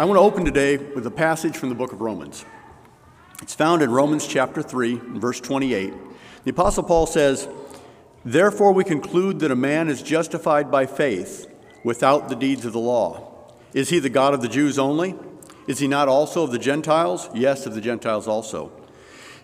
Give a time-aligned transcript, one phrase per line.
[0.00, 2.46] I want to open today with a passage from the book of Romans.
[3.42, 5.92] It's found in Romans chapter 3, verse 28.
[6.44, 7.46] The Apostle Paul says,
[8.24, 12.78] Therefore we conclude that a man is justified by faith without the deeds of the
[12.78, 13.52] law.
[13.74, 15.16] Is he the God of the Jews only?
[15.66, 17.28] Is he not also of the Gentiles?
[17.34, 18.72] Yes, of the Gentiles also.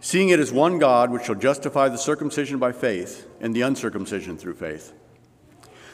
[0.01, 4.39] Seeing it is one God which shall justify the circumcision by faith and the uncircumcision
[4.39, 4.95] through faith.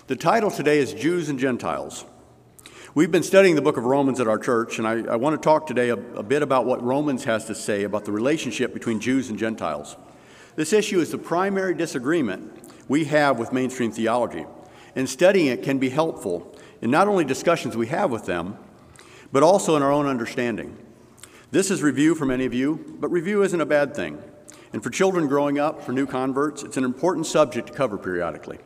[0.07, 2.05] The title today is Jews and Gentiles.
[2.95, 5.43] We've been studying the book of Romans at our church, and I, I want to
[5.43, 9.01] talk today a, a bit about what Romans has to say about the relationship between
[9.01, 9.97] Jews and Gentiles.
[10.57, 12.53] This issue is the primary disagreement
[12.89, 14.45] we have with mainstream theology,
[14.95, 18.59] and studying it can be helpful in not only discussions we have with them,
[19.33, 20.77] but also in our own understanding.
[21.51, 24.23] This is review for many of you, but review isn't a bad thing.
[24.75, 28.59] And for children growing up, for new converts, it's an important subject to cover periodically.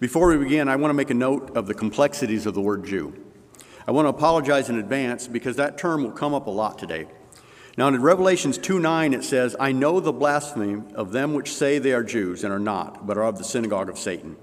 [0.00, 2.86] Before we begin, I want to make a note of the complexities of the word
[2.86, 3.14] Jew.
[3.86, 7.06] I want to apologize in advance because that term will come up a lot today.
[7.76, 11.78] Now, in Revelations 2 9, it says, I know the blasphemy of them which say
[11.78, 14.36] they are Jews and are not, but are of the synagogue of Satan.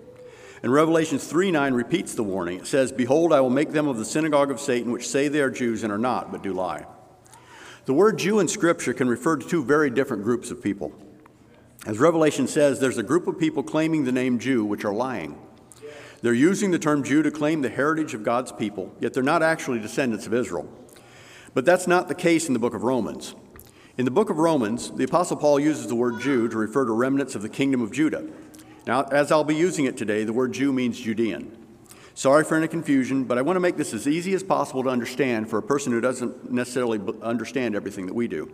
[0.62, 2.60] And Revelations 3 9 repeats the warning.
[2.60, 5.42] It says, Behold, I will make them of the synagogue of Satan, which say they
[5.42, 6.86] are Jews and are not, but do lie.
[7.86, 10.94] The word Jew in Scripture can refer to two very different groups of people.
[11.88, 15.36] As Revelation says, there's a group of people claiming the name Jew, which are lying.
[16.22, 19.44] They're using the term Jew to claim the heritage of God's people, yet they're not
[19.44, 20.68] actually descendants of Israel.
[21.54, 23.36] But that's not the case in the book of Romans.
[23.98, 26.92] In the book of Romans, the Apostle Paul uses the word Jew to refer to
[26.92, 28.28] remnants of the kingdom of Judah.
[28.86, 31.58] Now, as I'll be using it today, the word Jew means Judean.
[32.14, 34.90] Sorry for any confusion, but I want to make this as easy as possible to
[34.90, 38.52] understand for a person who doesn't necessarily understand everything that we do.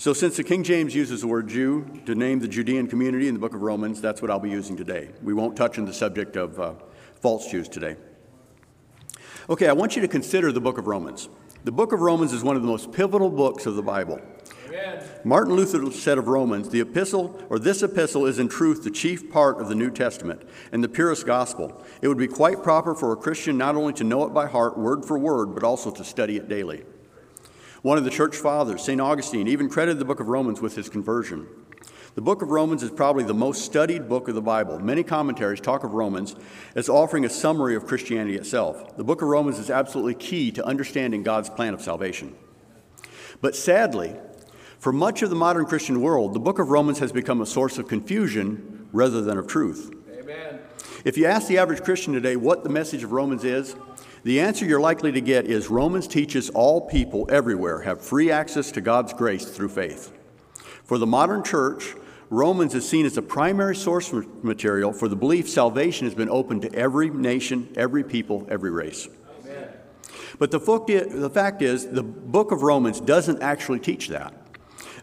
[0.00, 3.34] So, since the King James uses the word Jew to name the Judean community in
[3.34, 5.10] the book of Romans, that's what I'll be using today.
[5.22, 6.72] We won't touch on the subject of uh,
[7.20, 7.96] false Jews today.
[9.50, 11.28] Okay, I want you to consider the book of Romans.
[11.64, 14.22] The book of Romans is one of the most pivotal books of the Bible.
[14.68, 15.04] Amen.
[15.22, 19.30] Martin Luther said of Romans, the epistle, or this epistle, is in truth the chief
[19.30, 21.84] part of the New Testament and the purest gospel.
[22.00, 24.78] It would be quite proper for a Christian not only to know it by heart,
[24.78, 26.84] word for word, but also to study it daily.
[27.82, 29.00] One of the church fathers, St.
[29.00, 31.46] Augustine, even credited the book of Romans with his conversion.
[32.14, 34.78] The book of Romans is probably the most studied book of the Bible.
[34.80, 36.36] Many commentaries talk of Romans
[36.74, 38.96] as offering a summary of Christianity itself.
[38.96, 42.34] The book of Romans is absolutely key to understanding God's plan of salvation.
[43.40, 44.14] But sadly,
[44.78, 47.78] for much of the modern Christian world, the book of Romans has become a source
[47.78, 49.94] of confusion rather than of truth.
[50.12, 50.58] Amen.
[51.04, 53.74] If you ask the average Christian today what the message of Romans is,
[54.22, 58.70] the answer you're likely to get is Romans teaches all people everywhere have free access
[58.72, 60.12] to God's grace through faith.
[60.84, 61.94] For the modern church,
[62.28, 66.60] Romans is seen as a primary source material for the belief salvation has been open
[66.60, 69.08] to every nation, every people, every race.
[70.38, 74.32] But the fact is, the book of Romans doesn't actually teach that.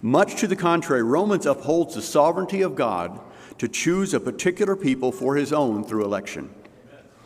[0.01, 3.19] Much to the contrary, Romans upholds the sovereignty of God
[3.57, 6.50] to choose a particular people for his own through election.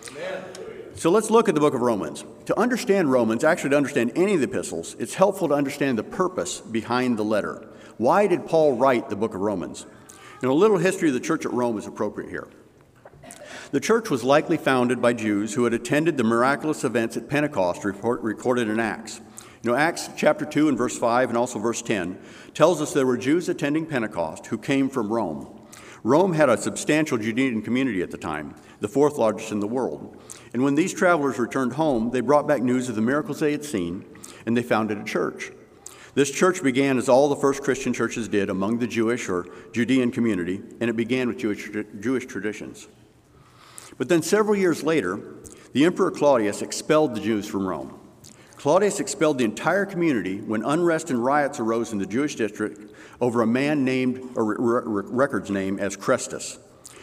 [0.09, 0.43] Amen.
[1.01, 2.23] So let's look at the book of Romans.
[2.45, 6.03] To understand Romans, actually to understand any of the epistles, it's helpful to understand the
[6.03, 7.67] purpose behind the letter.
[7.97, 9.87] Why did Paul write the book of Romans?
[10.43, 12.47] Know, a little history of the church at Rome is appropriate here.
[13.71, 17.83] The church was likely founded by Jews who had attended the miraculous events at Pentecost
[17.83, 19.21] report, recorded in Acts.
[19.63, 22.19] You know, Acts chapter 2 and verse 5 and also verse 10
[22.53, 25.61] tells us there were Jews attending Pentecost who came from Rome.
[26.03, 30.20] Rome had a substantial Judean community at the time, the fourth largest in the world.
[30.53, 33.63] And when these travelers returned home, they brought back news of the miracles they had
[33.63, 34.05] seen,
[34.45, 35.51] and they founded a church.
[36.13, 40.11] This church began as all the first Christian churches did among the Jewish or Judean
[40.11, 41.69] community, and it began with Jewish,
[42.01, 42.89] Jewish traditions.
[43.97, 45.19] But then several years later,
[45.71, 47.97] the Emperor Claudius expelled the Jews from Rome.
[48.57, 53.41] Claudius expelled the entire community when unrest and riots arose in the Jewish district over
[53.41, 56.59] a man named, or record's name, as Chrestus.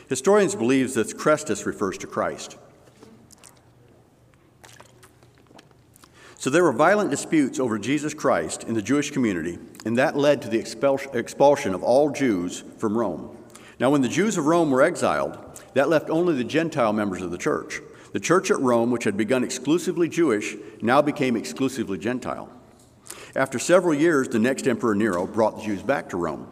[0.08, 2.58] Historians believe that Chrestus refers to Christ.
[6.48, 10.40] So there were violent disputes over Jesus Christ in the Jewish community, and that led
[10.40, 13.36] to the expulsion of all Jews from Rome.
[13.78, 15.36] Now, when the Jews of Rome were exiled,
[15.74, 17.82] that left only the Gentile members of the church.
[18.14, 22.50] The church at Rome, which had begun exclusively Jewish, now became exclusively Gentile.
[23.36, 26.48] After several years, the next emperor Nero brought the Jews back to Rome.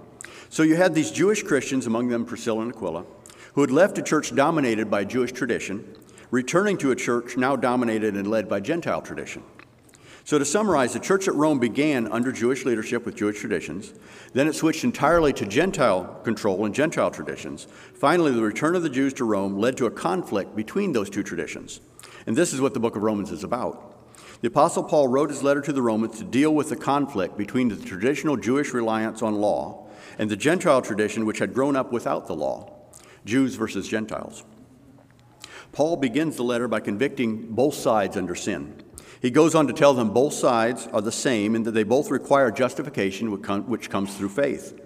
[0.50, 3.06] So you had these Jewish Christians, among them Priscilla and Aquila,
[3.54, 5.96] who had left a church dominated by Jewish tradition,
[6.30, 9.42] returning to a church now dominated and led by Gentile tradition.
[10.26, 13.94] So, to summarize, the church at Rome began under Jewish leadership with Jewish traditions.
[14.32, 17.68] Then it switched entirely to Gentile control and Gentile traditions.
[17.94, 21.22] Finally, the return of the Jews to Rome led to a conflict between those two
[21.22, 21.80] traditions.
[22.26, 23.94] And this is what the book of Romans is about.
[24.40, 27.68] The Apostle Paul wrote his letter to the Romans to deal with the conflict between
[27.68, 29.86] the traditional Jewish reliance on law
[30.18, 32.72] and the Gentile tradition which had grown up without the law
[33.24, 34.42] Jews versus Gentiles.
[35.70, 38.82] Paul begins the letter by convicting both sides under sin.
[39.26, 42.12] He goes on to tell them both sides are the same and that they both
[42.12, 44.80] require justification, which comes through faith.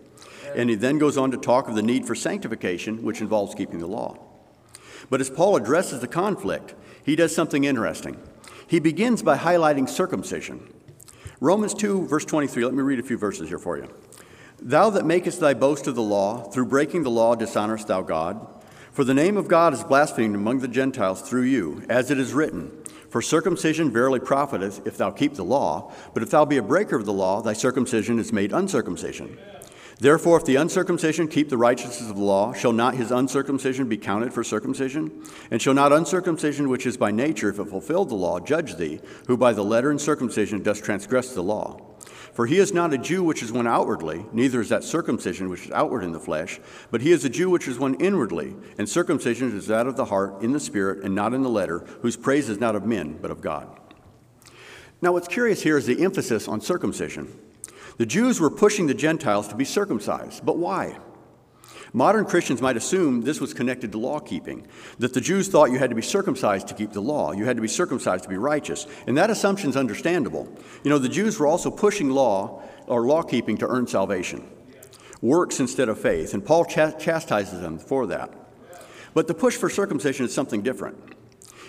[0.56, 3.80] And he then goes on to talk of the need for sanctification, which involves keeping
[3.80, 4.16] the law.
[5.10, 8.18] But as Paul addresses the conflict, he does something interesting.
[8.66, 10.72] He begins by highlighting circumcision.
[11.38, 13.92] Romans 2, verse 23, let me read a few verses here for you.
[14.58, 18.46] Thou that makest thy boast of the law, through breaking the law dishonorest thou God.
[18.90, 22.32] For the name of God is blasphemed among the Gentiles through you, as it is
[22.32, 22.72] written.
[23.10, 26.96] For circumcision verily profiteth if thou keep the law, but if thou be a breaker
[26.96, 29.36] of the law, thy circumcision is made uncircumcision.
[29.98, 33.98] Therefore, if the uncircumcision keep the righteousness of the law, shall not his uncircumcision be
[33.98, 35.24] counted for circumcision?
[35.50, 39.00] And shall not uncircumcision, which is by nature, if it fulfill the law, judge thee,
[39.26, 41.89] who by the letter and circumcision dost transgress the law?
[42.40, 45.66] For he is not a Jew which is one outwardly, neither is that circumcision which
[45.66, 46.58] is outward in the flesh,
[46.90, 50.06] but he is a Jew which is one inwardly, and circumcision is that of the
[50.06, 53.18] heart, in the spirit, and not in the letter, whose praise is not of men,
[53.20, 53.68] but of God.
[55.02, 57.30] Now, what's curious here is the emphasis on circumcision.
[57.98, 60.96] The Jews were pushing the Gentiles to be circumcised, but why?
[61.92, 64.66] Modern Christians might assume this was connected to law keeping,
[64.98, 67.56] that the Jews thought you had to be circumcised to keep the law, you had
[67.56, 68.86] to be circumcised to be righteous.
[69.06, 70.48] And that assumption is understandable.
[70.84, 74.48] You know, the Jews were also pushing law or law keeping to earn salvation,
[75.20, 78.32] works instead of faith, and Paul ch- chastises them for that.
[79.12, 80.96] But the push for circumcision is something different.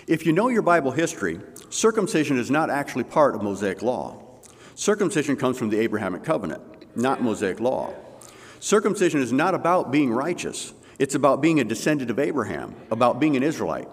[0.06, 1.40] If you know your Bible history,
[1.70, 4.22] circumcision is not actually part of Mosaic law.
[4.74, 6.62] Circumcision comes from the Abrahamic covenant,
[6.96, 7.92] not Mosaic law.
[8.62, 13.36] Circumcision is not about being righteous, it's about being a descendant of Abraham, about being
[13.36, 13.88] an Israelite.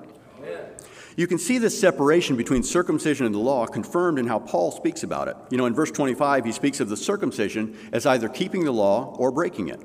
[1.17, 5.01] You can see this separation between circumcision and the law confirmed in how Paul speaks
[5.01, 5.35] about it.
[5.49, 9.15] You know, in verse 25, he speaks of the circumcision as either keeping the law
[9.17, 9.81] or breaking it.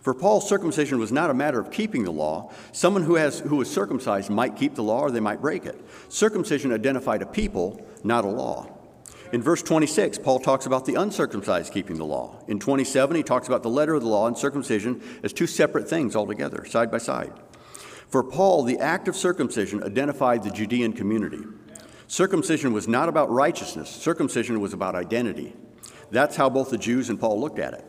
[0.00, 2.52] For Paul, circumcision was not a matter of keeping the law.
[2.70, 5.76] Someone who, has, who was circumcised might keep the law or they might break it.
[6.08, 8.79] Circumcision identified a people, not a law.
[9.32, 12.42] In verse 26, Paul talks about the uncircumcised keeping the law.
[12.48, 15.88] In 27, he talks about the letter of the law and circumcision as two separate
[15.88, 17.32] things altogether, side by side.
[18.08, 21.44] For Paul, the act of circumcision identified the Judean community.
[22.08, 25.54] Circumcision was not about righteousness, circumcision was about identity.
[26.10, 27.84] That's how both the Jews and Paul looked at it.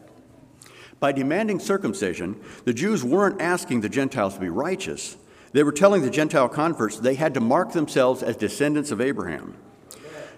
[1.00, 5.18] By demanding circumcision, the Jews weren't asking the Gentiles to be righteous.
[5.54, 9.58] They were telling the Gentile converts they had to mark themselves as descendants of Abraham.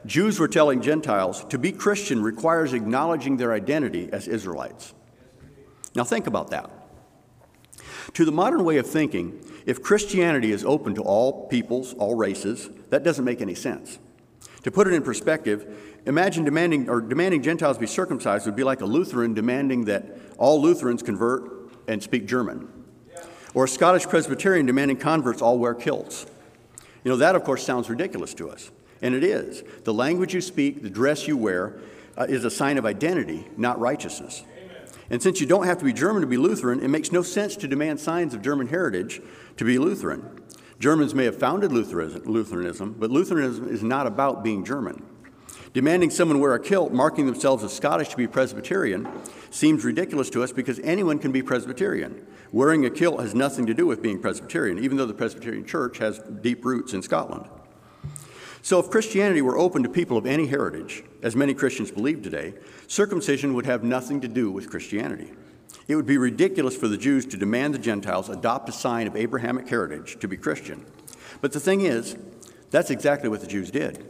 [0.05, 4.93] Jews were telling Gentiles to be Christian requires acknowledging their identity as Israelites.
[5.95, 6.69] Now, think about that.
[8.13, 12.69] To the modern way of thinking, if Christianity is open to all peoples, all races,
[12.89, 13.99] that doesn't make any sense.
[14.63, 18.81] To put it in perspective, imagine demanding or demanding Gentiles be circumcised would be like
[18.81, 22.67] a Lutheran demanding that all Lutherans convert and speak German.
[23.53, 26.25] Or a Scottish Presbyterian demanding converts all wear kilts.
[27.03, 28.71] You know, that of course sounds ridiculous to us.
[29.03, 29.63] And it is.
[29.83, 31.77] The language you speak, the dress you wear,
[32.17, 34.43] uh, is a sign of identity, not righteousness.
[35.09, 37.57] And since you don't have to be German to be Lutheran, it makes no sense
[37.57, 39.21] to demand signs of German heritage
[39.57, 40.41] to be Lutheran.
[40.79, 45.05] Germans may have founded Lutheranism, but Lutheranism is not about being German.
[45.73, 49.07] Demanding someone wear a kilt, marking themselves as Scottish to be Presbyterian,
[49.49, 52.25] seems ridiculous to us because anyone can be Presbyterian.
[52.51, 55.97] Wearing a kilt has nothing to do with being Presbyterian, even though the Presbyterian Church
[55.97, 57.49] has deep roots in Scotland.
[58.63, 62.53] So, if Christianity were open to people of any heritage, as many Christians believe today,
[62.87, 65.33] circumcision would have nothing to do with Christianity.
[65.89, 69.17] It would be ridiculous for the Jews to demand the Gentiles adopt a sign of
[69.17, 70.85] Abrahamic heritage to be Christian.
[71.41, 72.15] But the thing is,
[72.71, 74.09] that's exactly what the Jews did.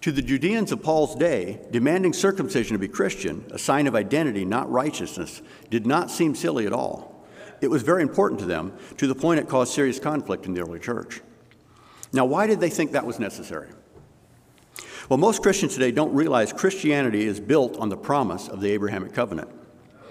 [0.00, 4.46] To the Judeans of Paul's day, demanding circumcision to be Christian, a sign of identity,
[4.46, 7.26] not righteousness, did not seem silly at all.
[7.60, 10.62] It was very important to them, to the point it caused serious conflict in the
[10.62, 11.20] early church.
[12.12, 13.68] Now, why did they think that was necessary?
[15.08, 19.12] Well, most Christians today don't realize Christianity is built on the promise of the Abrahamic
[19.12, 19.48] covenant.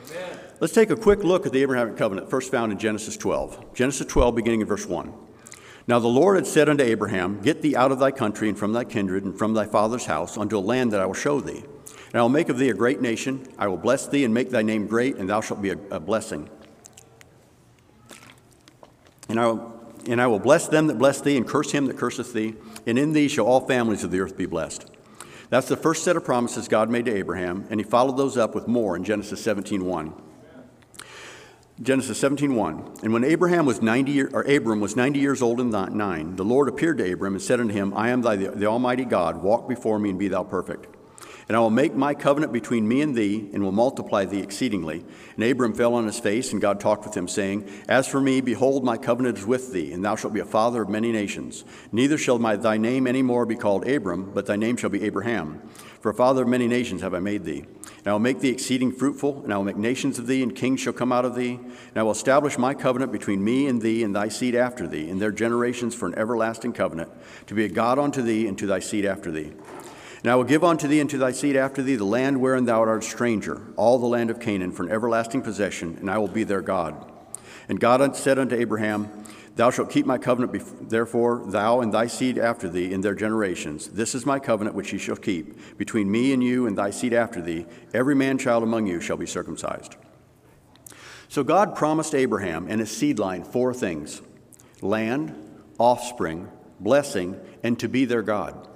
[0.10, 0.40] Amen.
[0.60, 3.74] Let's take a quick look at the Abrahamic covenant, first found in Genesis 12.
[3.74, 5.14] Genesis 12, beginning in verse 1.
[5.88, 8.74] Now the Lord had said unto Abraham, Get thee out of thy country and from
[8.74, 11.64] thy kindred and from thy father's house unto a land that I will show thee.
[12.12, 13.48] And I will make of thee a great nation.
[13.58, 16.00] I will bless thee and make thy name great, and thou shalt be a, a
[16.00, 16.50] blessing.
[19.30, 21.98] And I will and I will bless them that bless thee, and curse him that
[21.98, 24.86] curseth thee, and in thee shall all families of the earth be blessed.
[25.50, 28.54] That's the first set of promises God made to Abraham, and he followed those up
[28.54, 30.14] with more in Genesis 17:1.
[31.82, 32.84] Genesis 17:1.
[33.04, 36.44] And when Abraham was 90 year, or Abram was 90 years old and nine, the
[36.44, 39.68] Lord appeared to Abram and said unto him, I am thy, the Almighty God, walk
[39.68, 40.88] before me and be thou perfect.
[41.50, 45.04] And I will make my covenant between me and thee, and will multiply thee exceedingly.
[45.36, 48.40] And Abram fell on his face, and God talked with him, saying, As for me,
[48.40, 51.66] behold, my covenant is with thee, and thou shalt be a father of many nations.
[51.92, 55.04] Neither shall my, thy name any more be called Abram, but thy name shall be
[55.04, 55.60] Abraham.
[56.02, 57.66] For a father of many nations have I made thee.
[57.98, 60.56] And I will make thee exceeding fruitful, and I will make nations of thee, and
[60.56, 61.56] kings shall come out of thee.
[61.56, 65.10] And I will establish my covenant between me and thee and thy seed after thee,
[65.10, 67.10] and their generations for an everlasting covenant,
[67.48, 69.52] to be a God unto thee and to thy seed after thee.
[70.22, 72.66] And I will give unto thee and to thy seed after thee the land wherein
[72.66, 76.18] thou art a stranger, all the land of Canaan, for an everlasting possession, and I
[76.18, 77.10] will be their God.
[77.70, 82.38] And God said unto Abraham, Thou shalt keep my covenant, therefore, thou and thy seed
[82.38, 83.90] after thee in their generations.
[83.90, 85.78] This is my covenant which ye shall keep.
[85.78, 89.18] Between me and you and thy seed after thee, every man child among you shall
[89.18, 89.98] be circumcised.
[91.28, 94.22] So God promised Abraham and his seed line four things
[94.82, 95.36] land,
[95.78, 96.48] offspring,
[96.80, 98.69] blessing, and to be their God.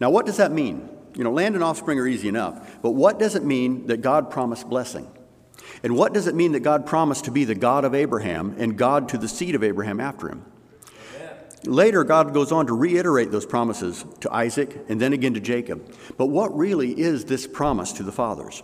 [0.00, 0.88] Now, what does that mean?
[1.14, 4.30] You know, land and offspring are easy enough, but what does it mean that God
[4.30, 5.10] promised blessing?
[5.82, 8.76] And what does it mean that God promised to be the God of Abraham and
[8.76, 10.44] God to the seed of Abraham after him?
[11.64, 15.92] Later, God goes on to reiterate those promises to Isaac and then again to Jacob.
[16.16, 18.62] But what really is this promise to the fathers?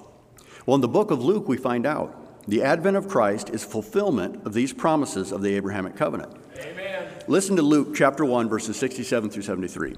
[0.67, 4.47] Well, in the book of Luke, we find out the advent of Christ is fulfillment
[4.47, 6.37] of these promises of the Abrahamic covenant.
[6.59, 7.09] Amen.
[7.27, 9.97] Listen to Luke chapter 1, verses 67 through 73.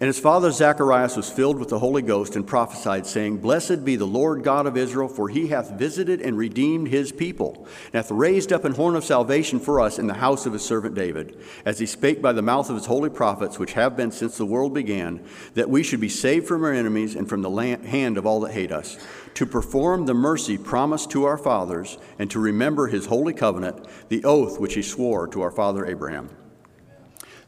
[0.00, 3.94] And his father Zacharias was filled with the Holy Ghost and prophesied, saying, Blessed be
[3.94, 8.10] the Lord God of Israel, for he hath visited and redeemed his people, and hath
[8.10, 11.40] raised up an horn of salvation for us in the house of his servant David,
[11.64, 14.44] as he spake by the mouth of his holy prophets, which have been since the
[14.44, 15.24] world began,
[15.54, 18.52] that we should be saved from our enemies and from the hand of all that
[18.52, 18.98] hate us,
[19.34, 24.24] to perform the mercy promised to our fathers, and to remember his holy covenant, the
[24.24, 26.30] oath which he swore to our father Abraham.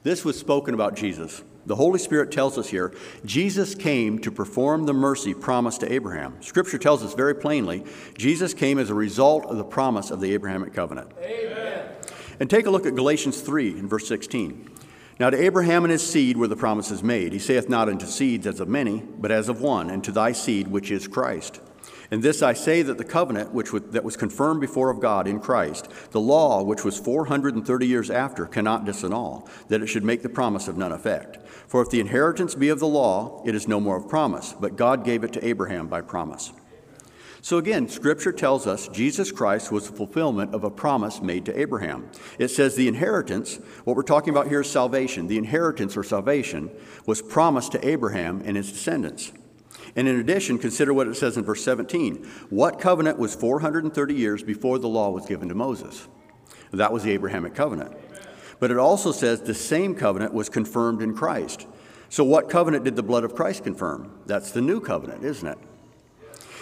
[0.04, 1.42] This was spoken about Jesus.
[1.66, 2.94] The Holy Spirit tells us here
[3.24, 6.40] Jesus came to perform the mercy promised to Abraham.
[6.40, 7.84] Scripture tells us very plainly
[8.16, 11.10] Jesus came as a result of the promise of the Abrahamic covenant.
[11.20, 11.88] Amen.
[12.38, 14.70] And take a look at Galatians 3 in verse 16.
[15.18, 17.32] Now to Abraham and his seed were the promises made.
[17.32, 20.32] He saith not unto seeds as of many, but as of one, and to thy
[20.32, 21.60] seed, which is Christ.
[22.10, 25.26] And this I say that the covenant which was, that was confirmed before of God
[25.26, 30.22] in Christ, the law which was 430 years after, cannot disannul, that it should make
[30.22, 31.46] the promise of none effect.
[31.66, 34.76] For if the inheritance be of the law, it is no more of promise, but
[34.76, 36.52] God gave it to Abraham by promise.
[37.46, 41.56] So again, Scripture tells us Jesus Christ was the fulfillment of a promise made to
[41.56, 42.10] Abraham.
[42.40, 45.28] It says the inheritance, what we're talking about here is salvation.
[45.28, 46.72] The inheritance or salvation
[47.06, 49.30] was promised to Abraham and his descendants.
[49.94, 52.24] And in addition, consider what it says in verse 17.
[52.50, 56.08] What covenant was 430 years before the law was given to Moses?
[56.72, 57.96] That was the Abrahamic covenant.
[58.58, 61.66] But it also says the same covenant was confirmed in Christ.
[62.08, 64.10] So, what covenant did the blood of Christ confirm?
[64.26, 65.58] That's the new covenant, isn't it?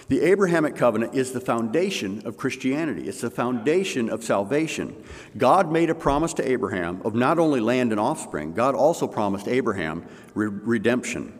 [0.08, 3.08] The Abrahamic covenant is the foundation of Christianity.
[3.08, 5.02] It's the foundation of salvation.
[5.38, 9.48] God made a promise to Abraham of not only land and offspring, God also promised
[9.48, 11.38] Abraham re- redemption.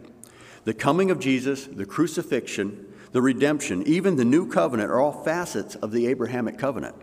[0.65, 5.75] The coming of Jesus, the crucifixion, the redemption, even the new covenant are all facets
[5.77, 6.97] of the Abrahamic covenant.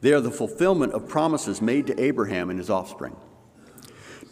[0.00, 3.16] They are the fulfillment of promises made to Abraham and his offspring.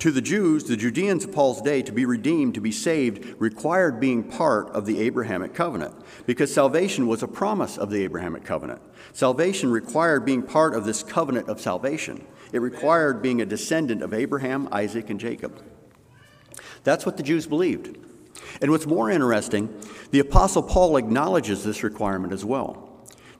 [0.01, 3.99] To the Jews, the Judeans of Paul's day, to be redeemed, to be saved, required
[3.99, 5.95] being part of the Abrahamic covenant
[6.27, 8.83] because salvation was a promise of the Abrahamic covenant.
[9.13, 14.13] Salvation required being part of this covenant of salvation, it required being a descendant of
[14.13, 15.63] Abraham, Isaac, and Jacob.
[16.85, 17.97] That's what the Jews believed.
[18.61, 19.75] And what's more interesting,
[20.11, 22.87] the Apostle Paul acknowledges this requirement as well.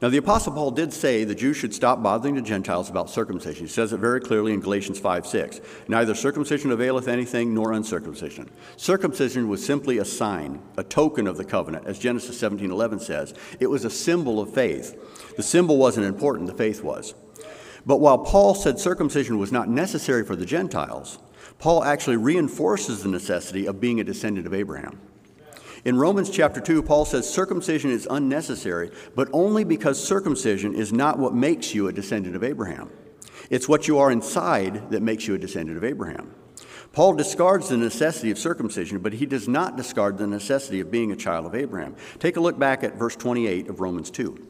[0.03, 3.65] Now, the Apostle Paul did say the Jews should stop bothering the Gentiles about circumcision.
[3.65, 5.61] He says it very clearly in Galatians 5 6.
[5.89, 8.51] Neither circumcision availeth anything nor uncircumcision.
[8.77, 13.33] Circumcision was simply a sign, a token of the covenant, as Genesis 17 11 says.
[13.59, 15.35] It was a symbol of faith.
[15.37, 17.15] The symbol wasn't important, the faith was.
[17.87, 21.19] But while Paul said circumcision was not necessary for the Gentiles,
[21.59, 25.01] Paul actually reinforces the necessity of being a descendant of Abraham.
[25.87, 31.17] In Romans chapter 2, Paul says circumcision is unnecessary, but only because circumcision is not
[31.17, 32.91] what makes you a descendant of Abraham.
[33.51, 36.35] It's what you are inside that makes you a descendant of Abraham.
[36.93, 41.13] Paul discards the necessity of circumcision, but he does not discard the necessity of being
[41.13, 41.95] a child of Abraham.
[42.19, 44.45] Take a look back at verse 28 of Romans 2.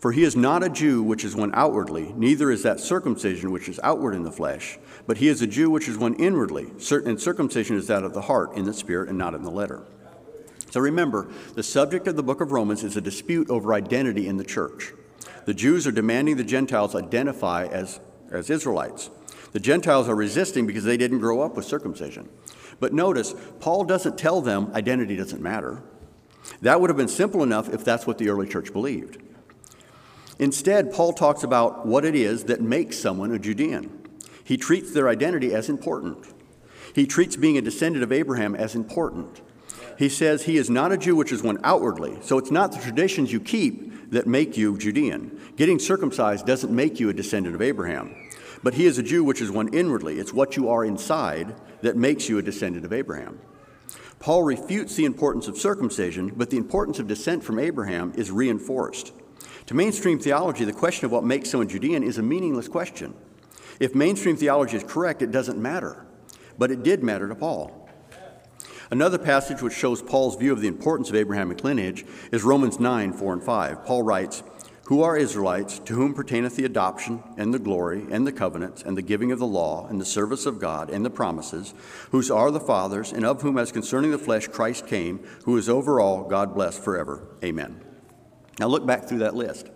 [0.00, 3.68] For he is not a Jew which is one outwardly, neither is that circumcision which
[3.68, 7.20] is outward in the flesh, but he is a Jew which is one inwardly, and
[7.20, 9.84] circumcision is that of the heart, in the spirit, and not in the letter.
[10.76, 14.36] So remember, the subject of the book of Romans is a dispute over identity in
[14.36, 14.92] the church.
[15.46, 17.98] The Jews are demanding the Gentiles identify as,
[18.30, 19.08] as Israelites.
[19.52, 22.28] The Gentiles are resisting because they didn't grow up with circumcision.
[22.78, 25.82] But notice, Paul doesn't tell them identity doesn't matter.
[26.60, 29.16] That would have been simple enough if that's what the early church believed.
[30.38, 33.98] Instead, Paul talks about what it is that makes someone a Judean.
[34.44, 36.26] He treats their identity as important.
[36.94, 39.40] He treats being a descendant of Abraham as important.
[39.98, 42.18] He says he is not a Jew, which is one outwardly.
[42.20, 45.40] So it's not the traditions you keep that make you Judean.
[45.56, 48.14] Getting circumcised doesn't make you a descendant of Abraham.
[48.62, 50.18] But he is a Jew, which is one inwardly.
[50.18, 53.40] It's what you are inside that makes you a descendant of Abraham.
[54.18, 59.12] Paul refutes the importance of circumcision, but the importance of descent from Abraham is reinforced.
[59.66, 63.14] To mainstream theology, the question of what makes someone Judean is a meaningless question.
[63.78, 66.06] If mainstream theology is correct, it doesn't matter.
[66.58, 67.85] But it did matter to Paul.
[68.90, 73.12] Another passage which shows Paul's view of the importance of Abrahamic lineage is Romans 9,
[73.12, 73.84] 4 and 5.
[73.84, 74.42] Paul writes,
[74.86, 78.96] who are Israelites, to whom pertaineth the adoption, and the glory, and the covenants, and
[78.96, 81.74] the giving of the law, and the service of God, and the promises,
[82.12, 85.68] whose are the fathers, and of whom, as concerning the flesh, Christ came, who is
[85.68, 87.26] over all, God blessed forever.
[87.42, 87.80] Amen.
[88.60, 89.70] Now look back through that list.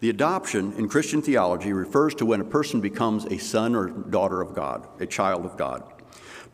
[0.00, 4.40] The adoption in Christian theology refers to when a person becomes a son or daughter
[4.40, 5.84] of God, a child of God.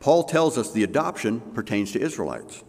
[0.00, 2.64] Paul tells us the adoption pertains to Israelites.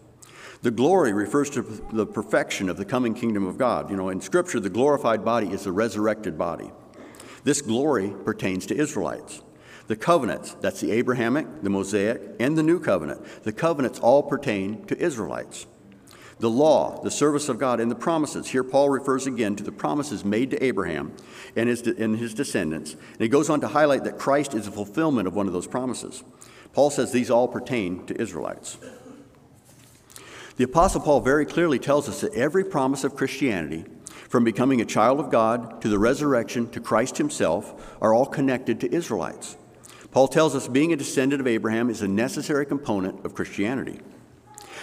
[0.61, 3.89] The glory refers to the perfection of the coming kingdom of God.
[3.89, 6.71] You know, in Scripture, the glorified body is the resurrected body.
[7.43, 9.41] This glory pertains to Israelites.
[9.87, 14.85] The covenants, that's the Abrahamic, the Mosaic, and the New Covenant, the covenants all pertain
[14.85, 15.65] to Israelites.
[16.39, 18.47] The law, the service of God, and the promises.
[18.47, 21.13] Here, Paul refers again to the promises made to Abraham
[21.55, 22.93] and his, and his descendants.
[22.93, 25.67] And he goes on to highlight that Christ is a fulfillment of one of those
[25.67, 26.23] promises.
[26.73, 28.77] Paul says these all pertain to Israelites.
[30.57, 33.85] The Apostle Paul very clearly tells us that every promise of Christianity,
[34.27, 38.79] from becoming a child of God to the resurrection to Christ himself, are all connected
[38.81, 39.57] to Israelites.
[40.11, 43.99] Paul tells us being a descendant of Abraham is a necessary component of Christianity.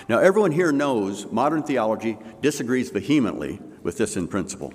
[0.09, 4.73] Now, everyone here knows modern theology disagrees vehemently with this in principle.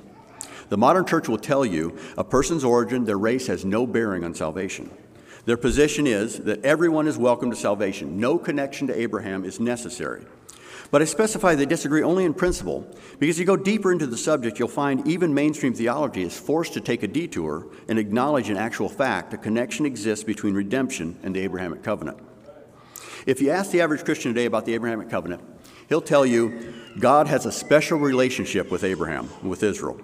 [0.69, 4.33] The modern church will tell you a person's origin, their race, has no bearing on
[4.33, 4.89] salvation.
[5.45, 8.19] Their position is that everyone is welcome to salvation.
[8.19, 10.23] No connection to Abraham is necessary.
[10.91, 12.85] But I specify they disagree only in principle,
[13.17, 16.73] because if you go deeper into the subject, you'll find even mainstream theology is forced
[16.73, 21.33] to take a detour and acknowledge in actual fact a connection exists between redemption and
[21.33, 22.17] the Abrahamic covenant.
[23.25, 25.41] If you ask the average Christian today about the Abrahamic covenant,
[25.87, 29.99] he'll tell you God has a special relationship with Abraham, with Israel.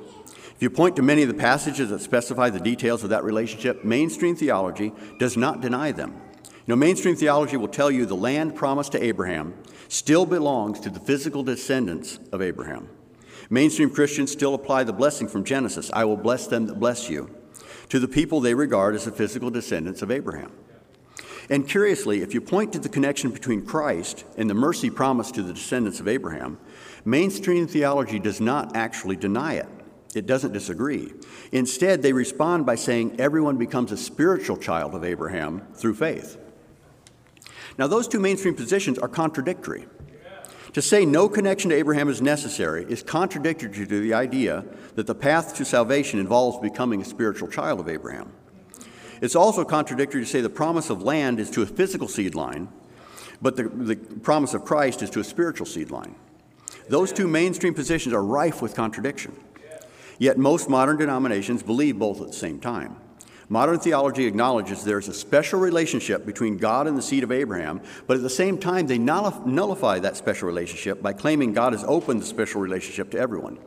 [0.57, 3.83] If you point to many of the passages that specify the details of that relationship,
[3.83, 6.19] mainstream theology does not deny them.
[6.43, 9.53] You know, mainstream theology will tell you the land promised to Abraham
[9.87, 12.89] still belongs to the physical descendants of Abraham.
[13.51, 17.29] Mainstream Christians still apply the blessing from Genesis I will bless them that bless you
[17.89, 20.51] to the people they regard as the physical descendants of Abraham.
[21.51, 25.43] And curiously, if you point to the connection between Christ and the mercy promised to
[25.43, 26.57] the descendants of Abraham,
[27.05, 29.67] mainstream theology does not actually deny it.
[30.17, 31.13] It doesn't disagree.
[31.51, 36.37] Instead, they respond by saying everyone becomes a spiritual child of Abraham through faith.
[37.77, 39.85] Now, those two mainstream positions are contradictory.
[40.73, 45.15] To say no connection to Abraham is necessary is contradictory to the idea that the
[45.15, 48.31] path to salvation involves becoming a spiritual child of Abraham.
[49.21, 52.69] It's also contradictory to say the promise of land is to a physical seed line,
[53.39, 56.15] but the, the promise of Christ is to a spiritual seed line.
[56.89, 59.35] Those two mainstream positions are rife with contradiction.
[60.19, 62.97] Yet most modern denominations believe both at the same time.
[63.49, 68.17] Modern theology acknowledges there's a special relationship between God and the seed of Abraham, but
[68.17, 72.25] at the same time, they nullify that special relationship by claiming God has opened the
[72.25, 73.57] special relationship to everyone.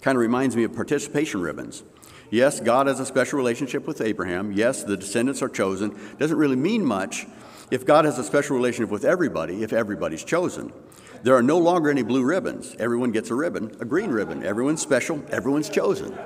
[0.00, 1.82] Kind of reminds me of participation ribbons.
[2.30, 4.52] Yes, God has a special relationship with Abraham.
[4.52, 5.98] Yes, the descendants are chosen.
[6.18, 7.26] Doesn't really mean much
[7.70, 10.72] if God has a special relationship with everybody, if everybody's chosen.
[11.22, 12.74] There are no longer any blue ribbons.
[12.78, 14.42] Everyone gets a ribbon, a green ribbon.
[14.42, 16.18] Everyone's special, everyone's chosen.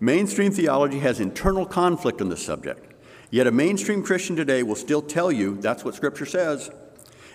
[0.00, 2.92] Mainstream theology has internal conflict on this subject.
[3.30, 6.70] Yet a mainstream Christian today will still tell you that's what Scripture says.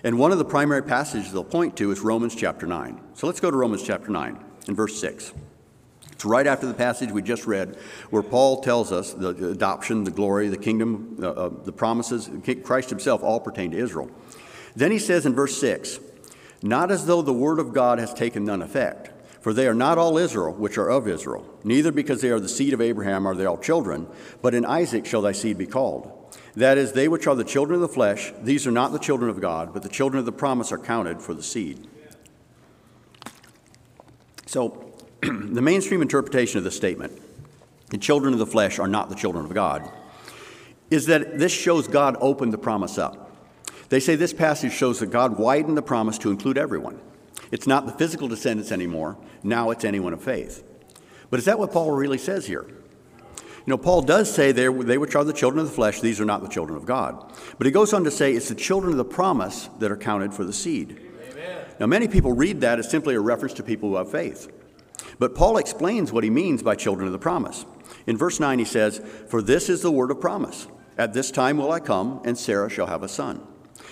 [0.04, 3.00] And one of the primary passages they'll point to is Romans chapter 9.
[3.14, 5.32] So let's go to Romans chapter 9 and verse 6.
[6.12, 7.76] It's right after the passage we just read,
[8.10, 12.28] where Paul tells us the adoption, the glory, the kingdom, uh, uh, the promises,
[12.64, 14.10] Christ himself all pertain to Israel.
[14.76, 15.98] Then he says in verse 6
[16.62, 19.10] Not as though the word of God has taken none effect.
[19.40, 22.48] For they are not all Israel, which are of Israel, neither because they are the
[22.48, 24.08] seed of Abraham are they all children,
[24.42, 26.12] but in Isaac shall thy seed be called.
[26.56, 29.30] That is, they which are the children of the flesh, these are not the children
[29.30, 31.86] of God, but the children of the promise are counted for the seed.
[34.46, 34.92] So,
[35.22, 37.12] the mainstream interpretation of this statement,
[37.90, 39.88] the children of the flesh are not the children of God,
[40.90, 43.27] is that this shows God opened the promise up.
[43.88, 47.00] They say this passage shows that God widened the promise to include everyone.
[47.50, 50.62] It's not the physical descendants anymore, now it's anyone of faith.
[51.30, 52.66] But is that what Paul really says here?
[53.68, 56.24] You know, Paul does say they which are the children of the flesh, these are
[56.24, 57.32] not the children of God.
[57.58, 60.32] But he goes on to say it's the children of the promise that are counted
[60.32, 60.98] for the seed.
[61.30, 61.66] Amen.
[61.78, 64.50] Now, many people read that as simply a reference to people who have faith.
[65.18, 67.66] But Paul explains what he means by children of the promise.
[68.06, 70.66] In verse 9, he says, For this is the word of promise.
[70.96, 73.46] At this time will I come, and Sarah shall have a son.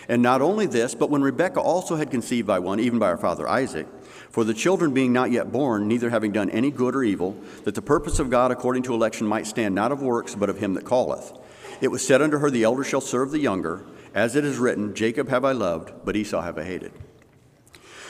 [0.09, 3.17] And not only this, but when Rebekah also had conceived by one, even by our
[3.17, 3.87] father Isaac,
[4.31, 7.75] for the children being not yet born, neither having done any good or evil, that
[7.75, 10.75] the purpose of God according to election might stand not of works, but of him
[10.75, 11.33] that calleth.
[11.81, 14.95] It was said unto her, The elder shall serve the younger, as it is written,
[14.95, 16.93] Jacob have I loved, but Esau have I hated.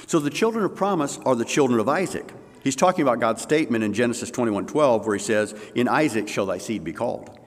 [0.06, 2.32] So the children of promise are the children of Isaac.
[2.62, 6.58] He's talking about God's statement in Genesis 21:12, where he says, In Isaac shall thy
[6.58, 7.38] seed be called.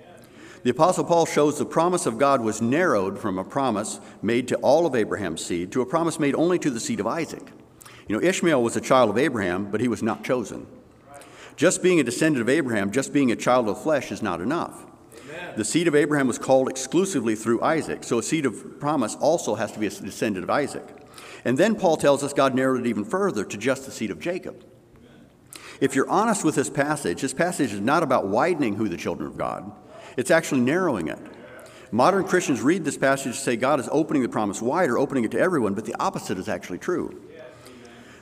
[0.63, 4.57] The Apostle Paul shows the promise of God was narrowed from a promise made to
[4.57, 7.51] all of Abraham's seed to a promise made only to the seed of Isaac.
[8.07, 10.67] You know, Ishmael was a child of Abraham, but he was not chosen.
[11.55, 14.85] Just being a descendant of Abraham, just being a child of flesh is not enough.
[15.29, 15.53] Amen.
[15.55, 19.55] The seed of Abraham was called exclusively through Isaac, so a seed of promise also
[19.55, 20.85] has to be a descendant of Isaac.
[21.45, 24.19] And then Paul tells us God narrowed it even further to just the seed of
[24.19, 24.65] Jacob.
[25.79, 29.29] If you're honest with this passage, this passage is not about widening who the children
[29.29, 29.71] of God.
[30.19, 31.17] It's actually narrowing it.
[31.93, 35.31] Modern Christians read this passage and say God is opening the promise wider, opening it
[35.31, 37.23] to everyone, but the opposite is actually true.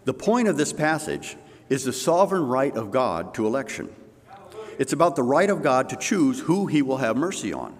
[0.05, 1.37] The point of this passage
[1.69, 3.89] is the sovereign right of God to election.
[4.77, 7.75] It's about the right of God to choose who he will have mercy on.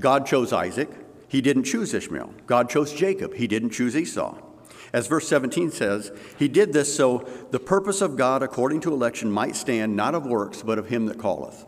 [0.00, 0.90] God chose Isaac,
[1.28, 2.34] he didn't choose Ishmael.
[2.48, 4.36] God chose Jacob, he didn't choose Esau.
[4.92, 7.18] As verse 17 says, he did this so
[7.52, 11.06] the purpose of God according to election might stand not of works, but of him
[11.06, 11.66] that calleth.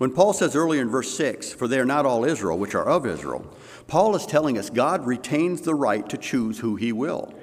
[0.00, 2.88] When Paul says earlier in verse 6, For they are not all Israel, which are
[2.88, 3.44] of Israel,
[3.86, 7.34] Paul is telling us God retains the right to choose who he will.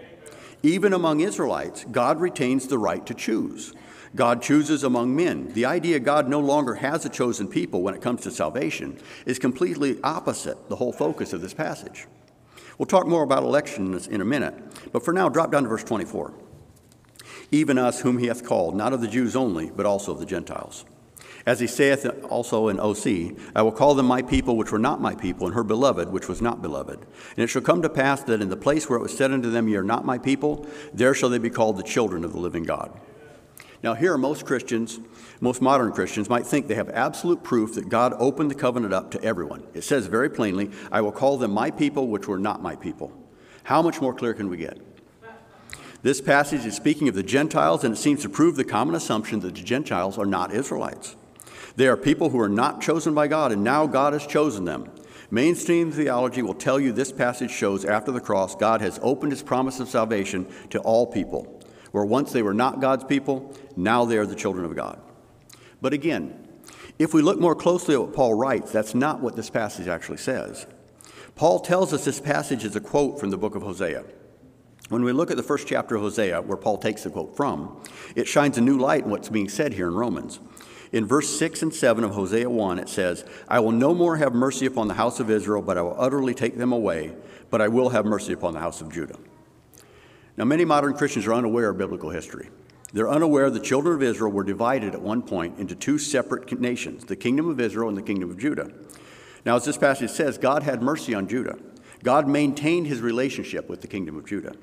[0.64, 3.76] Even among Israelites, God retains the right to choose.
[4.16, 5.54] God chooses among men.
[5.54, 9.38] The idea God no longer has a chosen people when it comes to salvation is
[9.38, 12.08] completely opposite the whole focus of this passage.
[12.80, 14.56] We'll talk more about elections in a minute,
[14.92, 16.34] but for now, drop down to verse 24.
[17.52, 20.26] Even us whom he hath called, not of the Jews only, but also of the
[20.26, 20.86] Gentiles.
[21.48, 25.00] As he saith also in Osee, I will call them my people which were not
[25.00, 27.00] my people, and her beloved which was not beloved.
[27.00, 29.50] And it shall come to pass that in the place where it was said unto
[29.50, 32.38] them, Ye are not my people, there shall they be called the children of the
[32.38, 33.00] living God.
[33.82, 35.00] Now, here, most Christians,
[35.40, 39.10] most modern Christians, might think they have absolute proof that God opened the covenant up
[39.12, 39.64] to everyone.
[39.74, 43.14] It says very plainly, I will call them my people which were not my people.
[43.64, 44.80] How much more clear can we get?
[46.02, 49.40] This passage is speaking of the Gentiles, and it seems to prove the common assumption
[49.40, 51.16] that the Gentiles are not Israelites.
[51.78, 54.90] They are people who are not chosen by God, and now God has chosen them.
[55.30, 59.44] Mainstream theology will tell you this passage shows after the cross, God has opened his
[59.44, 61.62] promise of salvation to all people.
[61.92, 65.00] Where once they were not God's people, now they are the children of God.
[65.80, 66.48] But again,
[66.98, 70.18] if we look more closely at what Paul writes, that's not what this passage actually
[70.18, 70.66] says.
[71.36, 74.04] Paul tells us this passage is a quote from the book of Hosea.
[74.90, 77.84] When we look at the first chapter of Hosea, where Paul takes the quote from,
[78.16, 80.40] it shines a new light in what's being said here in Romans.
[80.92, 84.34] In verse 6 and 7 of Hosea 1, it says, I will no more have
[84.34, 87.14] mercy upon the house of Israel, but I will utterly take them away,
[87.50, 89.18] but I will have mercy upon the house of Judah.
[90.38, 92.50] Now, many modern Christians are unaware of biblical history.
[92.94, 97.04] They're unaware the children of Israel were divided at one point into two separate nations,
[97.04, 98.72] the kingdom of Israel and the kingdom of Judah.
[99.46, 101.58] Now, as this passage says, God had mercy on Judah.
[102.04, 104.56] God maintained his relationship with the kingdom of Judah.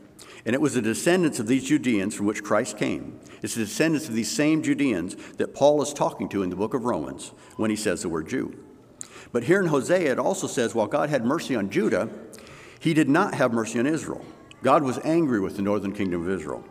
[0.47, 3.19] And it was the descendants of these Judeans from which Christ came.
[3.43, 6.75] It's the descendants of these same Judeans that Paul is talking to in the book
[6.75, 8.55] of Romans when he says the word Jew.
[9.33, 12.09] But here in Hosea, it also says while God had mercy on Judah,
[12.79, 14.25] he did not have mercy on Israel.
[14.63, 16.65] God was angry with the northern kingdom of Israel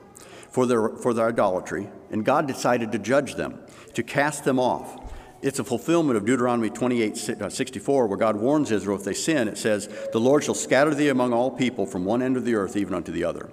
[0.54, 3.60] for their, for their idolatry, and God decided to judge them,
[3.96, 5.00] to cast them off.
[5.42, 9.48] It's a fulfillment of Deuteronomy 28 uh, 64, where God warns Israel if they sin,
[9.48, 12.54] it says, The Lord shall scatter thee among all people from one end of the
[12.54, 13.50] earth even unto the other.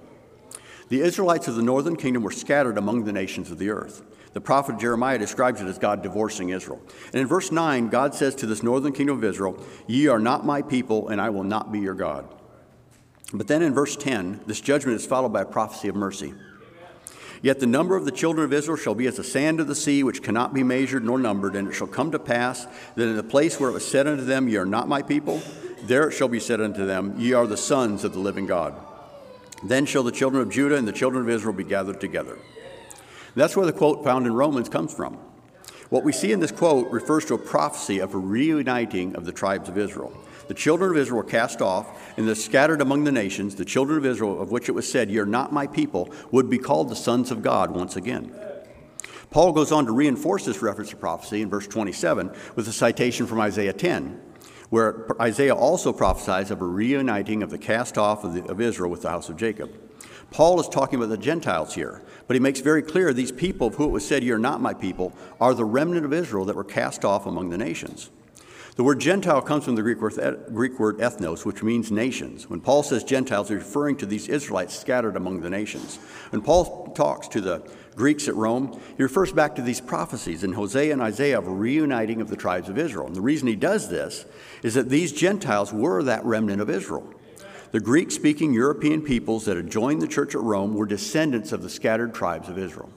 [0.91, 4.01] The Israelites of the northern kingdom were scattered among the nations of the earth.
[4.33, 6.81] The prophet Jeremiah describes it as God divorcing Israel.
[7.13, 10.45] And in verse 9, God says to this northern kingdom of Israel, Ye are not
[10.45, 12.27] my people, and I will not be your God.
[13.31, 16.33] But then in verse 10, this judgment is followed by a prophecy of mercy.
[17.41, 19.75] Yet the number of the children of Israel shall be as the sand of the
[19.75, 21.55] sea, which cannot be measured nor numbered.
[21.55, 24.25] And it shall come to pass that in the place where it was said unto
[24.25, 25.41] them, Ye are not my people,
[25.83, 28.75] there it shall be said unto them, Ye are the sons of the living God.
[29.63, 32.37] Then shall the children of Judah and the children of Israel be gathered together.
[33.35, 35.17] That's where the quote found in Romans comes from.
[35.89, 39.31] What we see in this quote refers to a prophecy of a reuniting of the
[39.31, 40.13] tribes of Israel.
[40.47, 43.55] The children of Israel were cast off, and they're scattered among the nations.
[43.55, 46.57] The children of Israel, of which it was said, You're not my people, would be
[46.57, 48.33] called the sons of God once again.
[49.29, 53.27] Paul goes on to reinforce this reference to prophecy in verse 27 with a citation
[53.27, 54.19] from Isaiah 10,
[54.71, 58.89] where Isaiah also prophesies of a reuniting of the cast off of, the, of Israel
[58.89, 59.69] with the house of Jacob.
[60.31, 63.75] Paul is talking about the Gentiles here, but he makes very clear these people of
[63.75, 66.63] who it was said, You're not my people, are the remnant of Israel that were
[66.63, 68.11] cast off among the nations.
[68.77, 72.49] The word Gentile comes from the Greek word, Greek word ethnos, which means nations.
[72.49, 75.97] When Paul says Gentiles, he's referring to these Israelites scattered among the nations.
[76.29, 80.53] When Paul talks to the Greeks at Rome, he refers back to these prophecies in
[80.53, 83.07] Hosea and Isaiah of a reuniting of the tribes of Israel.
[83.07, 84.25] And the reason he does this
[84.63, 87.13] is that these Gentiles were that remnant of Israel.
[87.71, 91.63] The Greek speaking European peoples that had joined the church at Rome were descendants of
[91.63, 92.89] the scattered tribes of Israel.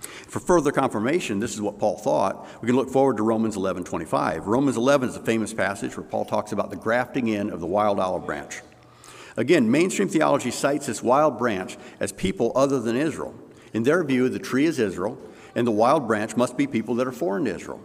[0.00, 2.46] For further confirmation, this is what Paul thought.
[2.60, 4.46] We can look forward to Romans 11 25.
[4.46, 7.66] Romans 11 is a famous passage where Paul talks about the grafting in of the
[7.66, 8.60] wild olive branch.
[9.36, 13.34] Again, mainstream theology cites this wild branch as people other than Israel.
[13.76, 15.18] In their view, the tree is Israel,
[15.54, 17.78] and the wild branch must be people that are foreign to Israel.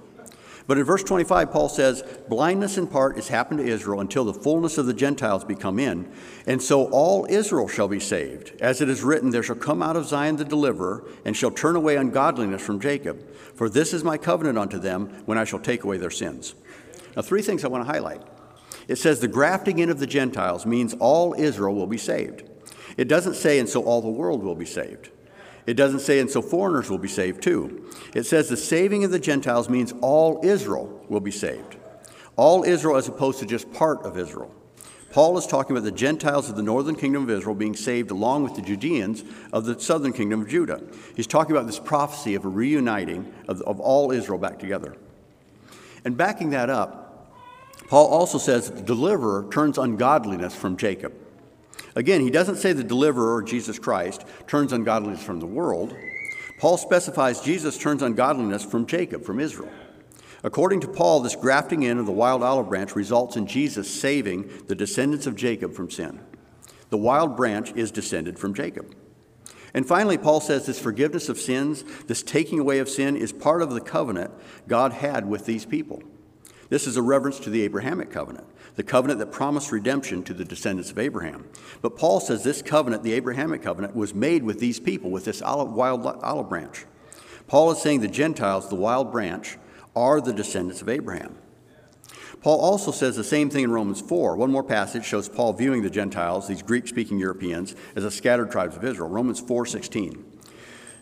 [0.66, 4.34] But in verse 25, Paul says, Blindness in part has happened to Israel until the
[4.34, 6.10] fullness of the Gentiles be come in,
[6.48, 8.54] and so all Israel shall be saved.
[8.62, 11.76] As it is written, There shall come out of Zion the deliverer, and shall turn
[11.76, 13.30] away ungodliness from Jacob.
[13.56, 16.56] For this is my covenant unto them when I shall take away their sins.
[17.18, 18.22] Now, three things I want to highlight.
[18.88, 22.44] It says the grafting in of the Gentiles means all Israel will be saved.
[22.96, 25.10] It doesn't say, and so all the world will be saved.
[25.66, 27.90] It doesn't say, and so foreigners will be saved too.
[28.14, 31.78] It says the saving of the Gentiles means all Israel will be saved.
[32.36, 34.54] All Israel as opposed to just part of Israel.
[35.12, 38.44] Paul is talking about the Gentiles of the northern kingdom of Israel being saved along
[38.44, 40.82] with the Judeans of the southern kingdom of Judah.
[41.16, 44.96] He's talking about this prophecy of a reuniting of, of all Israel back together.
[46.06, 47.30] And backing that up,
[47.90, 51.14] Paul also says that the deliverer turns ungodliness from Jacob.
[51.96, 55.96] Again, he doesn't say the deliverer, Jesus Christ, turns ungodliness from the world.
[56.60, 59.72] Paul specifies Jesus turns ungodliness from Jacob, from Israel.
[60.44, 64.50] According to Paul, this grafting in of the wild olive branch results in Jesus saving
[64.68, 66.20] the descendants of Jacob from sin.
[66.90, 68.96] The wild branch is descended from Jacob.
[69.74, 73.62] And finally, Paul says this forgiveness of sins, this taking away of sin, is part
[73.62, 74.32] of the covenant
[74.68, 76.04] God had with these people.
[76.70, 80.46] This is a reference to the Abrahamic covenant the covenant that promised redemption to the
[80.46, 81.48] descendants of Abraham.
[81.82, 85.42] But Paul says this covenant, the Abrahamic covenant, was made with these people, with this
[85.42, 86.86] olive, wild olive branch.
[87.48, 89.58] Paul is saying the Gentiles, the wild branch,
[89.96, 91.38] are the descendants of Abraham.
[92.42, 94.36] Paul also says the same thing in Romans 4.
[94.36, 98.52] One more passage shows Paul viewing the Gentiles, these Greek speaking Europeans, as a scattered
[98.52, 99.10] tribes of Israel.
[99.10, 100.26] Romans 4 16.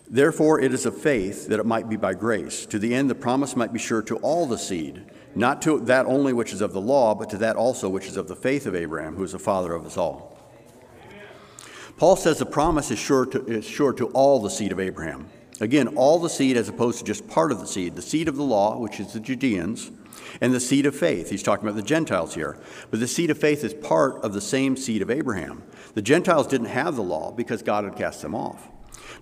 [0.10, 3.15] Therefore, it is of faith that it might be by grace, to the end the
[3.15, 5.05] promise might be sure to all the seed
[5.36, 8.18] not to that only which is of the law, but to that also which is
[8.18, 10.38] of the faith of Abraham, who is the father of us all.
[11.98, 15.30] Paul says the promise is sure to, is sure to all the seed of Abraham.
[15.60, 17.96] Again, all the seed as opposed to just part of the seed.
[17.96, 19.92] The seed of the law, which is the Judeans,
[20.39, 21.30] and the seed of faith.
[21.30, 22.58] He's talking about the Gentiles here.
[22.89, 25.63] But the seed of faith is part of the same seed of Abraham.
[25.94, 28.70] The Gentiles didn't have the law because God had cast them off.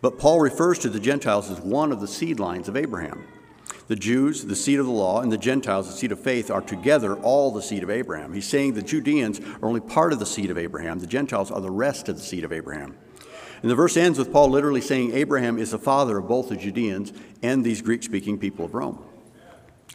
[0.02, 3.28] But Paul refers to the Gentiles as one of the seed lines of Abraham.
[3.88, 6.62] The Jews, the seed of the law, and the Gentiles, the seed of faith, are
[6.62, 8.34] together all the seed of Abraham.
[8.34, 11.62] He's saying the Judeans are only part of the seed of Abraham, the Gentiles are
[11.62, 12.98] the rest of the seed of Abraham.
[13.62, 16.58] And the verse ends with Paul literally saying Abraham is the father of both the
[16.58, 19.04] Judeans and these Greek speaking people of Rome.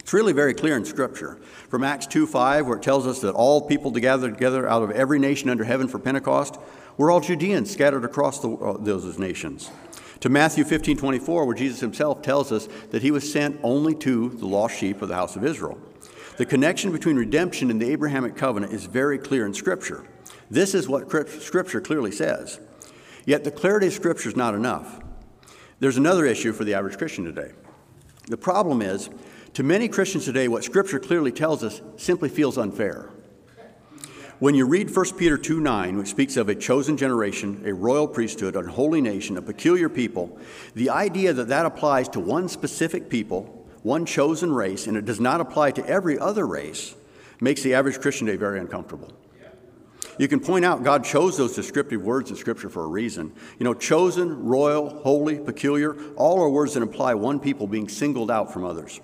[0.00, 1.38] It's really very clear in Scripture.
[1.68, 4.90] From Acts 2 5, where it tells us that all people gathered together out of
[4.90, 6.58] every nation under heaven for Pentecost
[6.96, 9.70] were all Judeans scattered across the, uh, those nations
[10.22, 14.28] to Matthew 15 24, where Jesus himself tells us that he was sent only to
[14.28, 15.78] the lost sheep of the house of Israel.
[16.36, 20.04] The connection between redemption and the Abrahamic covenant is very clear in Scripture.
[20.48, 21.10] This is what
[21.42, 22.60] Scripture clearly says.
[23.26, 25.00] Yet the clarity of Scripture is not enough.
[25.80, 27.50] There's another issue for the average Christian today.
[28.28, 29.10] The problem is,
[29.54, 33.10] to many Christians today, what Scripture clearly tells us simply feels unfair.
[34.42, 38.08] When you read 1 Peter 2 9, which speaks of a chosen generation, a royal
[38.08, 40.36] priesthood, a holy nation, a peculiar people,
[40.74, 45.20] the idea that that applies to one specific people, one chosen race, and it does
[45.20, 46.96] not apply to every other race,
[47.40, 49.12] makes the average Christian day very uncomfortable.
[50.18, 53.32] You can point out God chose those descriptive words in Scripture for a reason.
[53.60, 58.28] You know, chosen, royal, holy, peculiar, all are words that imply one people being singled
[58.28, 59.00] out from others.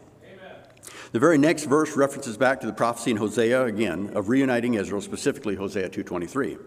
[1.11, 5.01] The very next verse references back to the prophecy in Hosea again of reuniting Israel,
[5.01, 6.59] specifically Hosea 2:23.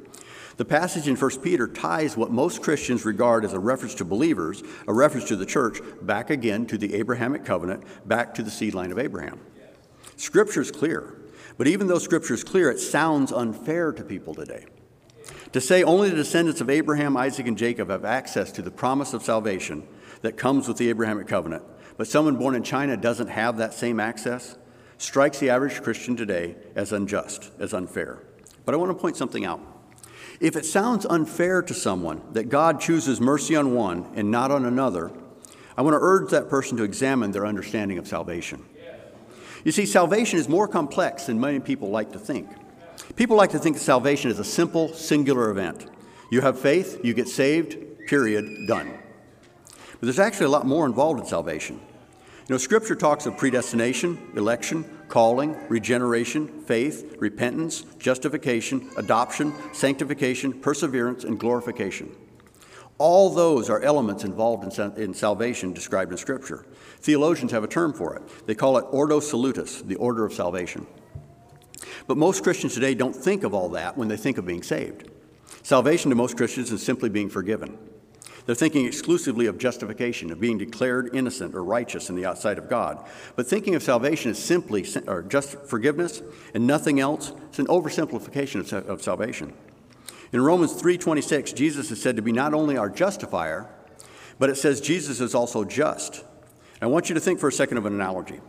[0.58, 4.64] The passage in 1 Peter ties what most Christians regard as a reference to believers,
[4.88, 8.74] a reference to the church, back again to the Abrahamic covenant, back to the seed
[8.74, 9.40] line of Abraham.
[10.18, 11.16] Scripture is clear,
[11.58, 14.66] but even though Scripture is clear, it sounds unfair to people today.
[15.54, 19.14] To say only the descendants of Abraham, Isaac, and Jacob have access to the promise
[19.14, 19.84] of salvation
[20.22, 21.64] that comes with the Abrahamic covenant,
[21.98, 24.58] but someone born in China doesn't have that same access,
[24.98, 28.20] strikes the average Christian today as unjust, as unfair.
[28.66, 29.60] But I want to point something out.
[30.40, 34.66] If it sounds unfair to someone that God chooses mercy on one and not on
[34.66, 35.12] another,
[35.78, 38.66] I want to urge that person to examine their understanding of salvation.
[39.64, 42.50] You see, salvation is more complex than many people like to think.
[43.16, 45.88] People like to think salvation is a simple, singular event.
[46.32, 47.78] You have faith, you get saved,
[48.08, 48.98] period, done.
[50.02, 51.76] But there's actually a lot more involved in salvation.
[51.76, 61.24] You know, Scripture talks of predestination, election, calling, regeneration, faith, repentance, justification, adoption, sanctification, perseverance,
[61.24, 62.16] and glorification.
[62.98, 66.66] All those are elements involved in, in, salvation described in Scripture.
[66.98, 68.24] Theologians have a term for it.
[68.48, 70.88] They call it ordo salutis, the order of salvation.
[72.08, 75.12] But most Christians today don't think of all that when they think of being saved.
[75.62, 77.78] Salvation to most Christians is simply being forgiven.
[78.46, 82.70] They're thinking exclusively of justification, of being declared innocent or righteous in the outside of
[82.70, 83.06] God.
[83.36, 86.22] But thinking of salvation is simply or just forgiveness
[86.54, 87.34] and nothing else.
[87.50, 89.54] It's an oversimplification of, of salvation.
[90.32, 93.68] In Romans 3:26, Jesus is said to be not only our justifier,
[94.40, 96.24] but it says Jesus is also just.
[96.82, 98.40] I want you to think for a second of an analogy.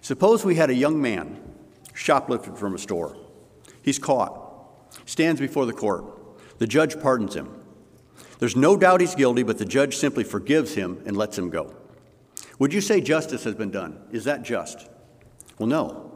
[0.00, 1.42] Suppose we had a young man
[1.92, 3.16] shoplifted from a store.
[3.82, 6.04] He's caught, stands before the court.
[6.58, 7.57] The judge pardons him.
[8.38, 11.74] There's no doubt he's guilty, but the judge simply forgives him and lets him go.
[12.58, 14.00] Would you say justice has been done?
[14.12, 14.88] Is that just?
[15.58, 16.12] Well, no.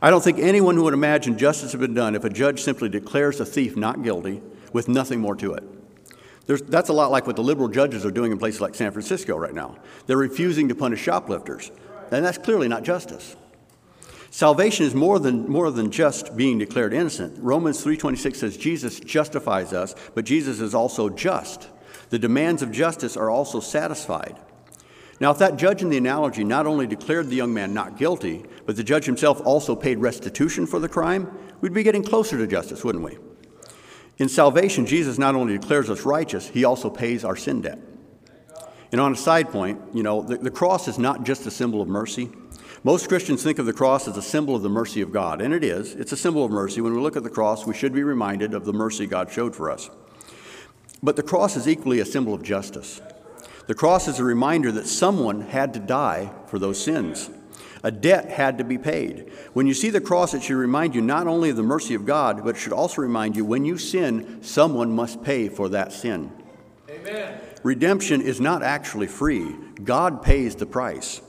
[0.00, 3.40] I don't think anyone would imagine justice has been done if a judge simply declares
[3.40, 5.64] a thief not guilty with nothing more to it.
[6.46, 8.90] There's, that's a lot like what the liberal judges are doing in places like San
[8.90, 9.76] Francisco right now.
[10.06, 11.70] They're refusing to punish shoplifters,
[12.10, 13.36] and that's clearly not justice.
[14.32, 17.38] Salvation is more than, more than just being declared innocent.
[17.38, 21.68] Romans 3.26 says Jesus justifies us, but Jesus is also just.
[22.08, 24.40] The demands of justice are also satisfied.
[25.20, 28.42] Now, if that judge in the analogy not only declared the young man not guilty,
[28.64, 32.46] but the judge himself also paid restitution for the crime, we'd be getting closer to
[32.46, 33.18] justice, wouldn't we?
[34.16, 37.78] In salvation, Jesus not only declares us righteous, he also pays our sin debt.
[38.92, 41.82] And on a side point, you know, the, the cross is not just a symbol
[41.82, 42.30] of mercy,
[42.84, 45.54] most Christians think of the cross as a symbol of the mercy of God, and
[45.54, 45.94] it is.
[45.94, 46.80] It's a symbol of mercy.
[46.80, 49.54] When we look at the cross, we should be reminded of the mercy God showed
[49.54, 49.88] for us.
[51.00, 53.00] But the cross is equally a symbol of justice.
[53.68, 57.30] The cross is a reminder that someone had to die for those sins.
[57.84, 59.30] A debt had to be paid.
[59.52, 62.04] When you see the cross, it should remind you not only of the mercy of
[62.04, 65.92] God, but it should also remind you when you sin, someone must pay for that
[65.92, 66.32] sin.
[66.88, 67.40] Amen.
[67.62, 71.20] Redemption is not actually free, God pays the price.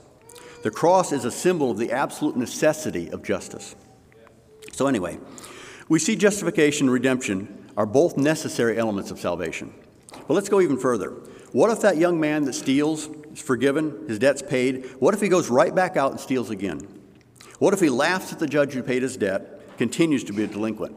[0.64, 3.76] The cross is a symbol of the absolute necessity of justice.
[4.72, 5.18] So, anyway,
[5.90, 9.74] we see justification and redemption are both necessary elements of salvation.
[10.10, 11.10] But let's go even further.
[11.52, 14.86] What if that young man that steals is forgiven, his debt's paid?
[15.00, 16.80] What if he goes right back out and steals again?
[17.58, 20.46] What if he laughs at the judge who paid his debt, continues to be a
[20.46, 20.96] delinquent?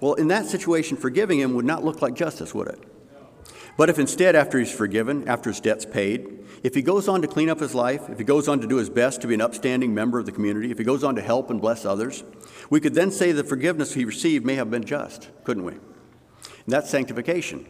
[0.00, 2.82] Well, in that situation, forgiving him would not look like justice, would it?
[3.76, 7.28] But if instead, after he's forgiven, after his debt's paid, if he goes on to
[7.28, 9.42] clean up his life, if he goes on to do his best to be an
[9.42, 12.24] upstanding member of the community, if he goes on to help and bless others,
[12.70, 15.72] we could then say the forgiveness he received may have been just, couldn't we?
[15.72, 15.82] And
[16.66, 17.68] that's sanctification.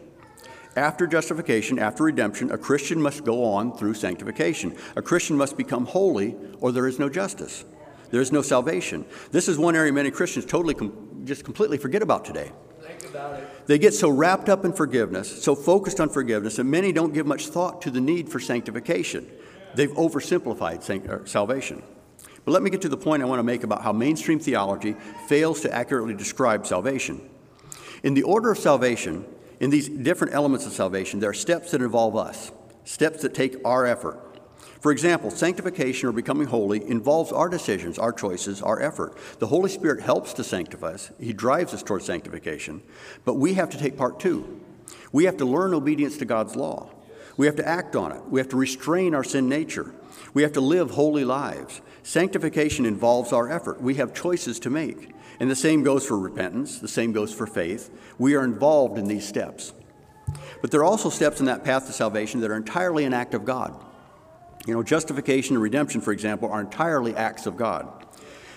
[0.77, 4.77] After justification, after redemption, a Christian must go on through sanctification.
[4.95, 7.65] A Christian must become holy, or there is no justice.
[8.11, 9.05] There is no salvation.
[9.31, 12.53] This is one area many Christians totally com- just completely forget about today.
[13.65, 17.25] They get so wrapped up in forgiveness, so focused on forgiveness, that many don't give
[17.25, 19.29] much thought to the need for sanctification.
[19.73, 21.83] They've oversimplified salvation.
[22.45, 24.95] But let me get to the point I want to make about how mainstream theology
[25.27, 27.27] fails to accurately describe salvation.
[28.03, 29.25] In the order of salvation,
[29.59, 32.51] in these different elements of salvation, there are steps that involve us,
[32.83, 34.19] steps that take our effort.
[34.85, 39.17] For example, sanctification or becoming holy involves our decisions, our choices, our effort.
[39.39, 42.83] The Holy Spirit helps to sanctify us, He drives us towards sanctification,
[43.23, 44.61] but we have to take part too.
[45.11, 46.91] We have to learn obedience to God's law.
[47.35, 48.25] We have to act on it.
[48.29, 49.91] We have to restrain our sin nature.
[50.35, 51.81] We have to live holy lives.
[52.03, 53.81] Sanctification involves our effort.
[53.81, 55.15] We have choices to make.
[55.39, 57.89] And the same goes for repentance, the same goes for faith.
[58.19, 59.73] We are involved in these steps.
[60.61, 63.33] But there are also steps in that path to salvation that are entirely an act
[63.33, 63.81] of God.
[64.65, 68.05] You know, justification and redemption, for example, are entirely acts of God.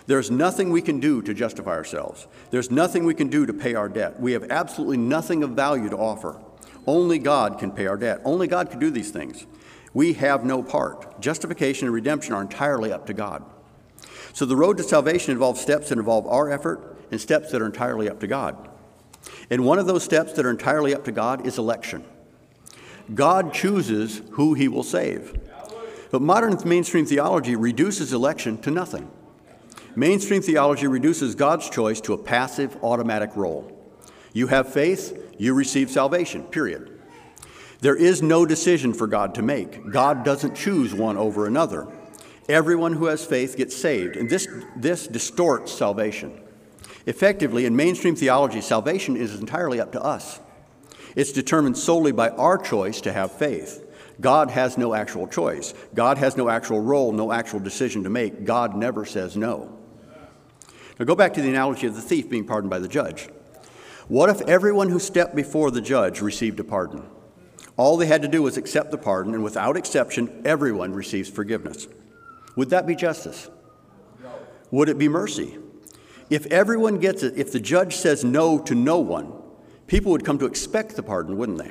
[0.07, 2.27] There's nothing we can do to justify ourselves.
[2.51, 4.19] There's nothing we can do to pay our debt.
[4.19, 6.41] We have absolutely nothing of value to offer.
[6.87, 8.23] Only God can pay our debt.
[8.25, 9.47] Only God can do these things.
[9.93, 11.21] We have no part.
[11.21, 13.45] Justification and redemption are entirely up to God.
[14.33, 17.67] So the road to salvation involves steps that involve our effort and steps that are
[17.67, 18.69] entirely up to God.
[19.51, 22.05] And one of those steps that are entirely up to God is election.
[23.15, 25.39] God chooses who he will save.
[26.11, 29.11] But modern mainstream theology reduces election to nothing.
[29.95, 33.73] Mainstream theology reduces God's choice to a passive, automatic role.
[34.33, 37.01] You have faith, you receive salvation, period.
[37.81, 39.91] There is no decision for God to make.
[39.91, 41.87] God doesn't choose one over another.
[42.49, 46.41] Everyone who has faith gets saved, and this, this distorts salvation.
[47.07, 50.41] Effectively, in mainstream theology, salvation is entirely up to us.
[51.15, 53.85] It's determined solely by our choice to have faith.
[54.21, 55.75] God has no actual choice.
[55.95, 58.45] God has no actual role, no actual decision to make.
[58.45, 59.77] God never says no.
[60.99, 63.29] Now go back to the analogy of the thief being pardoned by the judge.
[64.09, 67.05] What if everyone who stepped before the judge received a pardon?
[67.77, 71.87] All they had to do was accept the pardon, and without exception, everyone receives forgiveness.
[72.57, 73.49] Would that be justice?
[74.73, 75.59] Would it be mercy?
[76.29, 79.33] If everyone gets it, if the judge says no to no one,
[79.87, 81.71] people would come to expect the pardon, wouldn't they?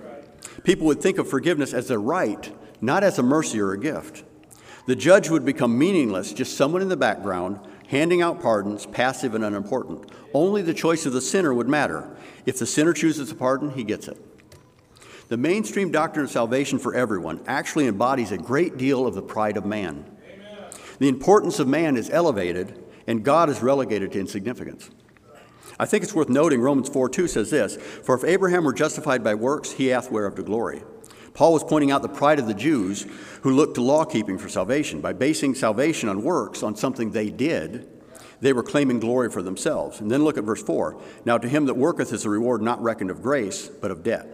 [0.68, 4.26] People would think of forgiveness as a right, not as a mercy or a gift.
[4.86, 9.46] The judge would become meaningless, just someone in the background handing out pardons, passive and
[9.46, 10.12] unimportant.
[10.34, 12.14] Only the choice of the sinner would matter.
[12.46, 14.18] If the sinner chooses a pardon, he gets it.
[15.30, 19.56] The mainstream doctrine of salvation for everyone actually embodies a great deal of the pride
[19.56, 20.04] of man.
[20.30, 20.70] Amen.
[21.00, 24.90] The importance of man is elevated, and God is relegated to insignificance.
[25.80, 29.24] I think it's worth noting Romans 4 2 says this For if Abraham were justified
[29.24, 30.84] by works, he hath whereof to glory.
[31.34, 33.06] Paul was pointing out the pride of the Jews
[33.42, 35.02] who looked to law keeping for salvation.
[35.02, 37.88] By basing salvation on works, on something they did,
[38.42, 40.00] they were claiming glory for themselves.
[40.00, 41.00] And then look at verse 4.
[41.26, 44.28] Now to him that worketh is a reward not reckoned of grace, but of debt.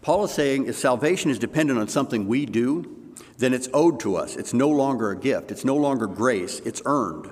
[0.00, 4.16] Paul is saying if salvation is dependent on something we do, then it's owed to
[4.16, 4.36] us.
[4.36, 7.30] It's no longer a gift, it's no longer grace, it's earned.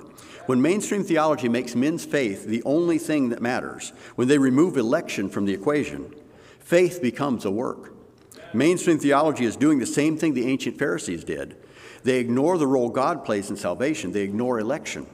[0.51, 5.29] When mainstream theology makes men's faith the only thing that matters, when they remove election
[5.29, 6.13] from the equation,
[6.59, 7.93] faith becomes a work.
[8.53, 11.55] Mainstream theology is doing the same thing the ancient Pharisees did.
[12.03, 15.07] They ignore the role God plays in salvation, they ignore election.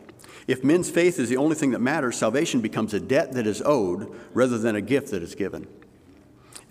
[0.48, 3.62] If men's faith is the only thing that matters, salvation becomes a debt that is
[3.64, 5.68] owed rather than a gift that is given.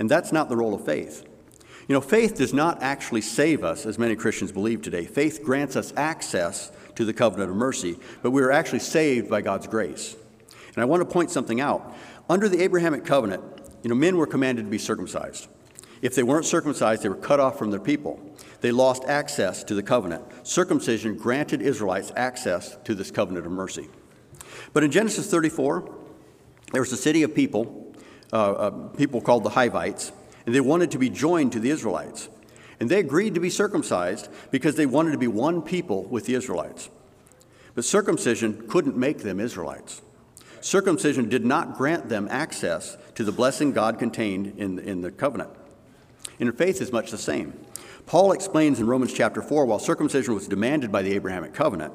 [0.01, 1.23] And that's not the role of faith.
[1.87, 5.05] You know, faith does not actually save us, as many Christians believe today.
[5.05, 9.41] Faith grants us access to the covenant of mercy, but we are actually saved by
[9.41, 10.17] God's grace.
[10.75, 11.95] And I want to point something out.
[12.29, 13.43] Under the Abrahamic covenant,
[13.83, 15.49] you know, men were commanded to be circumcised.
[16.03, 18.21] If they weren't circumcised, they were cut off from their people.
[18.61, 20.25] They lost access to the covenant.
[20.47, 23.89] Circumcision granted Israelites access to this covenant of mercy.
[24.73, 25.95] But in Genesis 34,
[26.73, 27.95] there was a city of people,
[28.33, 30.13] uh, uh, people called the Hivites,
[30.45, 32.29] and they wanted to be joined to the Israelites.
[32.79, 36.35] And they agreed to be circumcised because they wanted to be one people with the
[36.35, 36.91] Israelites.
[37.75, 40.03] But circumcision couldn't make them Israelites.
[40.61, 45.51] Circumcision did not grant them access to the blessing God contained in, in the covenant.
[46.41, 47.53] And faith is much the same.
[48.07, 51.93] Paul explains in Romans chapter 4 while circumcision was demanded by the Abrahamic covenant,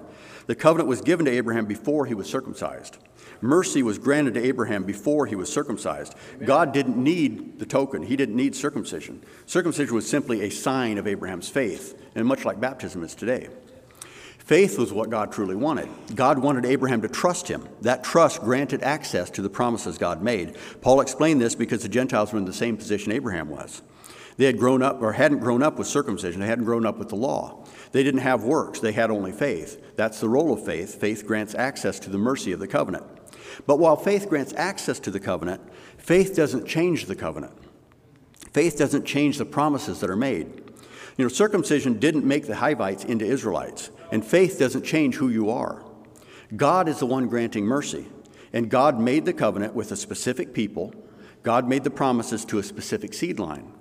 [0.47, 2.97] the covenant was given to Abraham before he was circumcised.
[3.41, 6.15] Mercy was granted to Abraham before he was circumcised.
[6.43, 9.23] God didn't need the token, he didn't need circumcision.
[9.45, 13.49] Circumcision was simply a sign of Abraham's faith, and much like baptism is today.
[14.37, 15.87] Faith was what God truly wanted.
[16.13, 17.67] God wanted Abraham to trust him.
[17.81, 20.57] That trust granted access to the promises God made.
[20.81, 23.81] Paul explained this because the Gentiles were in the same position Abraham was.
[24.37, 27.09] They had grown up or hadn't grown up with circumcision, they hadn't grown up with
[27.09, 27.65] the law.
[27.91, 29.95] They didn't have works, they had only faith.
[29.95, 30.99] That's the role of faith.
[30.99, 33.05] Faith grants access to the mercy of the covenant.
[33.65, 35.61] But while faith grants access to the covenant,
[35.97, 37.53] faith doesn't change the covenant.
[38.53, 40.47] Faith doesn't change the promises that are made.
[41.17, 45.49] You know, circumcision didn't make the Hivites into Israelites, and faith doesn't change who you
[45.49, 45.83] are.
[46.55, 48.07] God is the one granting mercy,
[48.51, 50.93] and God made the covenant with a specific people.
[51.43, 53.71] God made the promises to a specific seed line.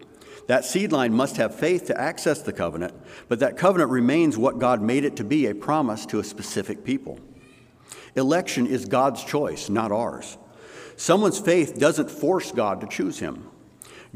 [0.47, 2.95] That seed line must have faith to access the covenant,
[3.29, 6.85] but that covenant remains what God made it to be a promise to a specific
[6.85, 7.19] people.
[8.17, 10.37] Election is God's choice, not ours.
[10.97, 13.49] Someone's faith doesn't force God to choose him.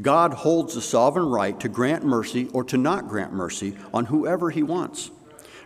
[0.01, 4.49] God holds the sovereign right to grant mercy or to not grant mercy on whoever
[4.49, 5.09] he wants.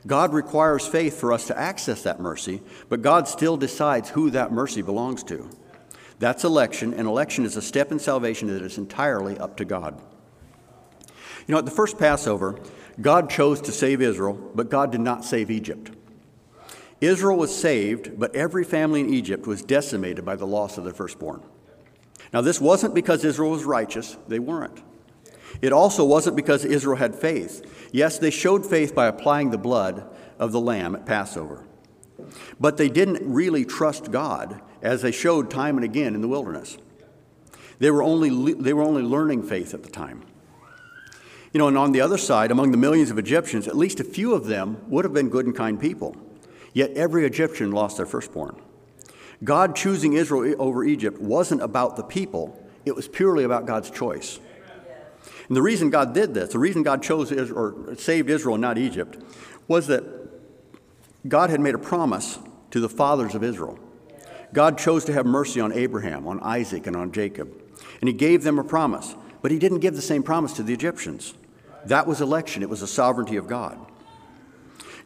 [0.07, 4.51] God requires faith for us to access that mercy, but God still decides who that
[4.51, 5.49] mercy belongs to.
[6.19, 10.01] That's election, and election is a step in salvation that is entirely up to God.
[11.47, 12.59] You know, at the first Passover,
[13.01, 15.91] God chose to save Israel, but God did not save Egypt.
[17.01, 20.93] Israel was saved, but every family in Egypt was decimated by the loss of their
[20.93, 21.41] firstborn.
[22.33, 24.83] Now, this wasn't because Israel was righteous, they weren't.
[25.61, 27.89] It also wasn't because Israel had faith.
[27.91, 30.05] Yes, they showed faith by applying the blood
[30.37, 31.65] of the lamb at Passover.
[32.59, 36.77] But they didn't really trust God, as they showed time and again in the wilderness.
[37.79, 40.23] They were only, they were only learning faith at the time.
[41.51, 44.03] You know, and on the other side, among the millions of Egyptians, at least a
[44.03, 46.15] few of them would have been good and kind people.
[46.79, 48.55] Yet every Egyptian lost their firstborn.
[49.43, 54.39] God choosing Israel over Egypt wasn't about the people, it was purely about God's choice.
[55.49, 58.61] And the reason God did this, the reason God chose Israel, or saved Israel and
[58.61, 59.21] not Egypt,
[59.67, 60.05] was that
[61.27, 62.39] God had made a promise
[62.71, 63.77] to the fathers of Israel.
[64.53, 67.51] God chose to have mercy on Abraham, on Isaac, and on Jacob.
[67.99, 70.73] And he gave them a promise, but he didn't give the same promise to the
[70.73, 71.33] Egyptians.
[71.83, 73.77] That was election, it was the sovereignty of God.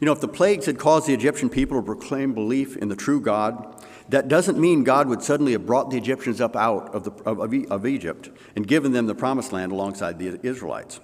[0.00, 2.96] You know, if the plagues had caused the Egyptian people to proclaim belief in the
[2.96, 7.04] true God, that doesn't mean God would suddenly have brought the Egyptians up out of,
[7.04, 11.00] the, of, of Egypt and given them the promised land alongside the Israelites.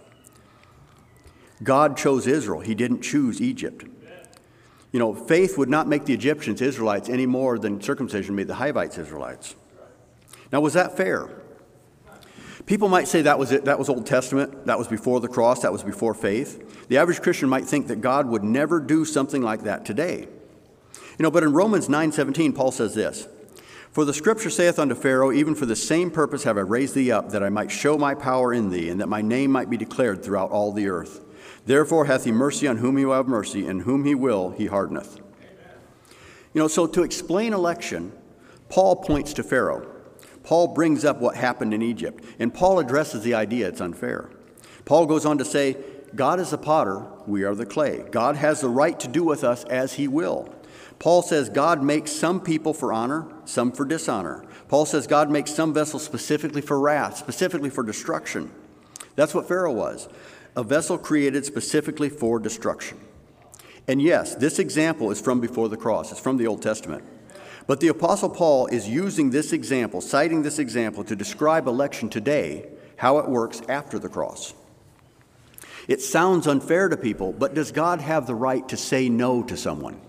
[1.63, 3.85] God chose Israel, He didn't choose Egypt.
[4.93, 8.57] You know, faith would not make the Egyptians Israelites any more than circumcision made the
[8.57, 9.55] Hivites Israelites.
[10.53, 11.29] Now, was that fair?
[12.71, 15.63] People might say that was it, that was Old Testament, that was before the cross,
[15.63, 16.87] that was before faith.
[16.87, 20.29] The average Christian might think that God would never do something like that today.
[21.19, 23.27] You know, but in Romans 9:17 Paul says this,
[23.91, 27.11] "For the scripture saith unto Pharaoh, even for the same purpose have I raised thee
[27.11, 29.77] up, that I might show my power in thee, and that my name might be
[29.77, 31.21] declared throughout all the earth.
[31.67, 34.67] Therefore hath he mercy on whom he will have mercy, and whom he will he
[34.67, 35.17] hardeneth."
[36.55, 38.13] You know, so to explain election,
[38.69, 39.89] Paul points to Pharaoh.
[40.43, 44.31] Paul brings up what happened in Egypt, and Paul addresses the idea it's unfair.
[44.85, 45.77] Paul goes on to say,
[46.15, 48.05] God is the potter, we are the clay.
[48.11, 50.53] God has the right to do with us as he will.
[50.99, 54.45] Paul says God makes some people for honor, some for dishonor.
[54.69, 58.51] Paul says God makes some vessels specifically for wrath, specifically for destruction.
[59.17, 60.09] That's what Pharaoh was
[60.57, 62.99] a vessel created specifically for destruction.
[63.87, 67.05] And yes, this example is from before the cross, it's from the Old Testament.
[67.71, 72.69] But the Apostle Paul is using this example, citing this example, to describe election today,
[72.97, 74.55] how it works after the cross.
[75.87, 79.57] It sounds unfair to people, but does God have the right to say no to
[79.57, 80.01] someone?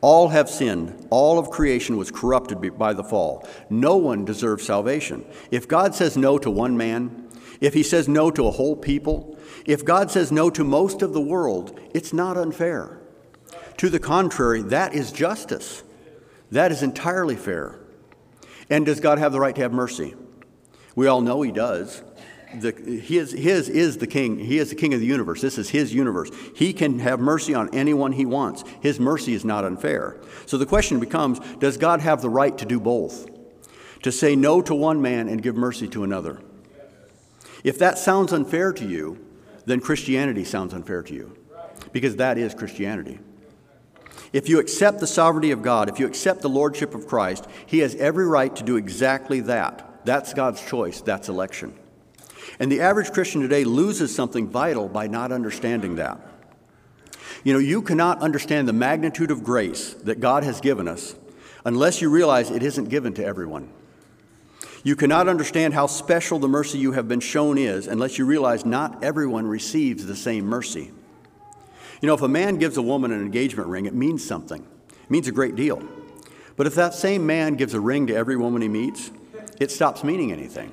[0.00, 1.08] All have sinned.
[1.10, 3.48] All of creation was corrupted by the fall.
[3.68, 5.24] No one deserves salvation.
[5.50, 7.30] If God says no to one man,
[7.60, 9.36] if he says no to a whole people,
[9.66, 13.00] if God says no to most of the world, it's not unfair.
[13.78, 15.82] To the contrary, that is justice.
[16.50, 17.78] That is entirely fair.
[18.70, 20.14] And does God have the right to have mercy?
[20.94, 22.02] We all know He does.
[22.60, 24.38] The, his, his is the king.
[24.38, 25.40] He is the king of the universe.
[25.40, 26.30] This is his universe.
[26.54, 28.62] He can have mercy on anyone he wants.
[28.80, 30.20] His mercy is not unfair.
[30.46, 33.28] So the question becomes Does God have the right to do both?
[34.02, 36.42] To say no to one man and give mercy to another?
[37.64, 39.18] If that sounds unfair to you,
[39.64, 41.36] then Christianity sounds unfair to you.
[41.92, 43.18] Because that is Christianity.
[44.34, 47.78] If you accept the sovereignty of God, if you accept the lordship of Christ, He
[47.78, 50.00] has every right to do exactly that.
[50.04, 51.72] That's God's choice, that's election.
[52.58, 56.20] And the average Christian today loses something vital by not understanding that.
[57.44, 61.14] You know, you cannot understand the magnitude of grace that God has given us
[61.64, 63.70] unless you realize it isn't given to everyone.
[64.82, 68.66] You cannot understand how special the mercy you have been shown is unless you realize
[68.66, 70.90] not everyone receives the same mercy.
[72.04, 75.10] You know, if a man gives a woman an engagement ring, it means something, it
[75.10, 75.82] means a great deal.
[76.54, 79.10] But if that same man gives a ring to every woman he meets,
[79.58, 80.70] it stops meaning anything.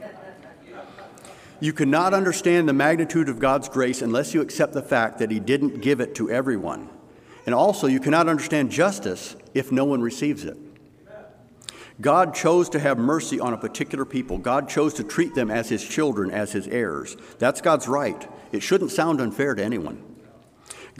[1.61, 5.39] You cannot understand the magnitude of God's grace unless you accept the fact that He
[5.39, 6.89] didn't give it to everyone.
[7.45, 10.57] And also, you cannot understand justice if no one receives it.
[12.01, 14.37] God chose to have mercy on a particular people.
[14.37, 17.15] God chose to treat them as His children, as His heirs.
[17.39, 18.29] That's God's right.
[18.51, 20.10] It shouldn't sound unfair to anyone.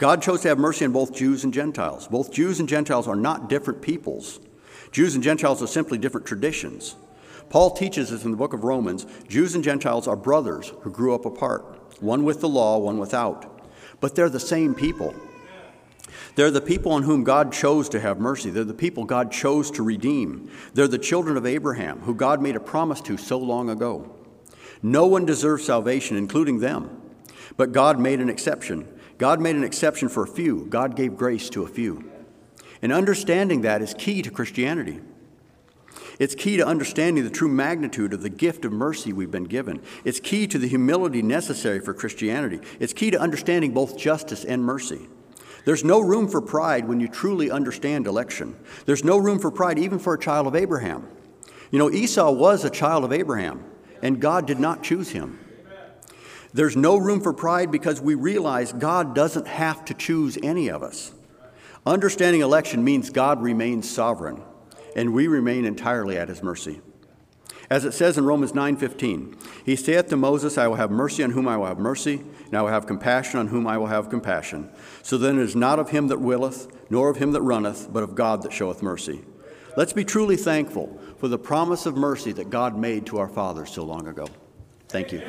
[0.02, 2.08] God chose to have mercy on both Jews and Gentiles.
[2.08, 4.40] Both Jews and Gentiles are not different peoples.
[4.90, 6.96] Jews and Gentiles are simply different traditions.
[7.50, 11.14] Paul teaches us in the book of Romans Jews and Gentiles are brothers who grew
[11.14, 13.64] up apart, one with the law, one without.
[14.00, 15.14] But they're the same people.
[16.34, 18.50] They're the people on whom God chose to have mercy.
[18.50, 20.50] They're the people God chose to redeem.
[20.74, 24.12] They're the children of Abraham, who God made a promise to so long ago.
[24.82, 27.00] No one deserves salvation, including them.
[27.56, 28.88] But God made an exception.
[29.18, 32.10] God made an exception for a few, God gave grace to a few.
[32.80, 35.00] And understanding that is key to Christianity.
[36.18, 39.82] It's key to understanding the true magnitude of the gift of mercy we've been given.
[40.04, 42.60] It's key to the humility necessary for Christianity.
[42.80, 45.08] It's key to understanding both justice and mercy.
[45.64, 48.56] There's no room for pride when you truly understand election.
[48.84, 51.08] There's no room for pride even for a child of Abraham.
[51.70, 53.64] You know, Esau was a child of Abraham,
[54.02, 55.38] and God did not choose him.
[56.54, 60.82] There's no room for pride because we realize God doesn't have to choose any of
[60.82, 61.12] us.
[61.86, 64.42] Understanding election means God remains sovereign,
[64.94, 66.80] and we remain entirely at his mercy.
[67.70, 69.34] As it says in Romans 9:15,
[69.64, 72.54] he saith to Moses, I will have mercy on whom I will have mercy, and
[72.54, 74.68] I will have compassion on whom I will have compassion.
[75.02, 78.02] So then it is not of him that willeth, nor of him that runneth, but
[78.02, 79.22] of God that showeth mercy.
[79.74, 83.70] Let's be truly thankful for the promise of mercy that God made to our fathers
[83.70, 84.26] so long ago.
[84.88, 85.22] Thank you.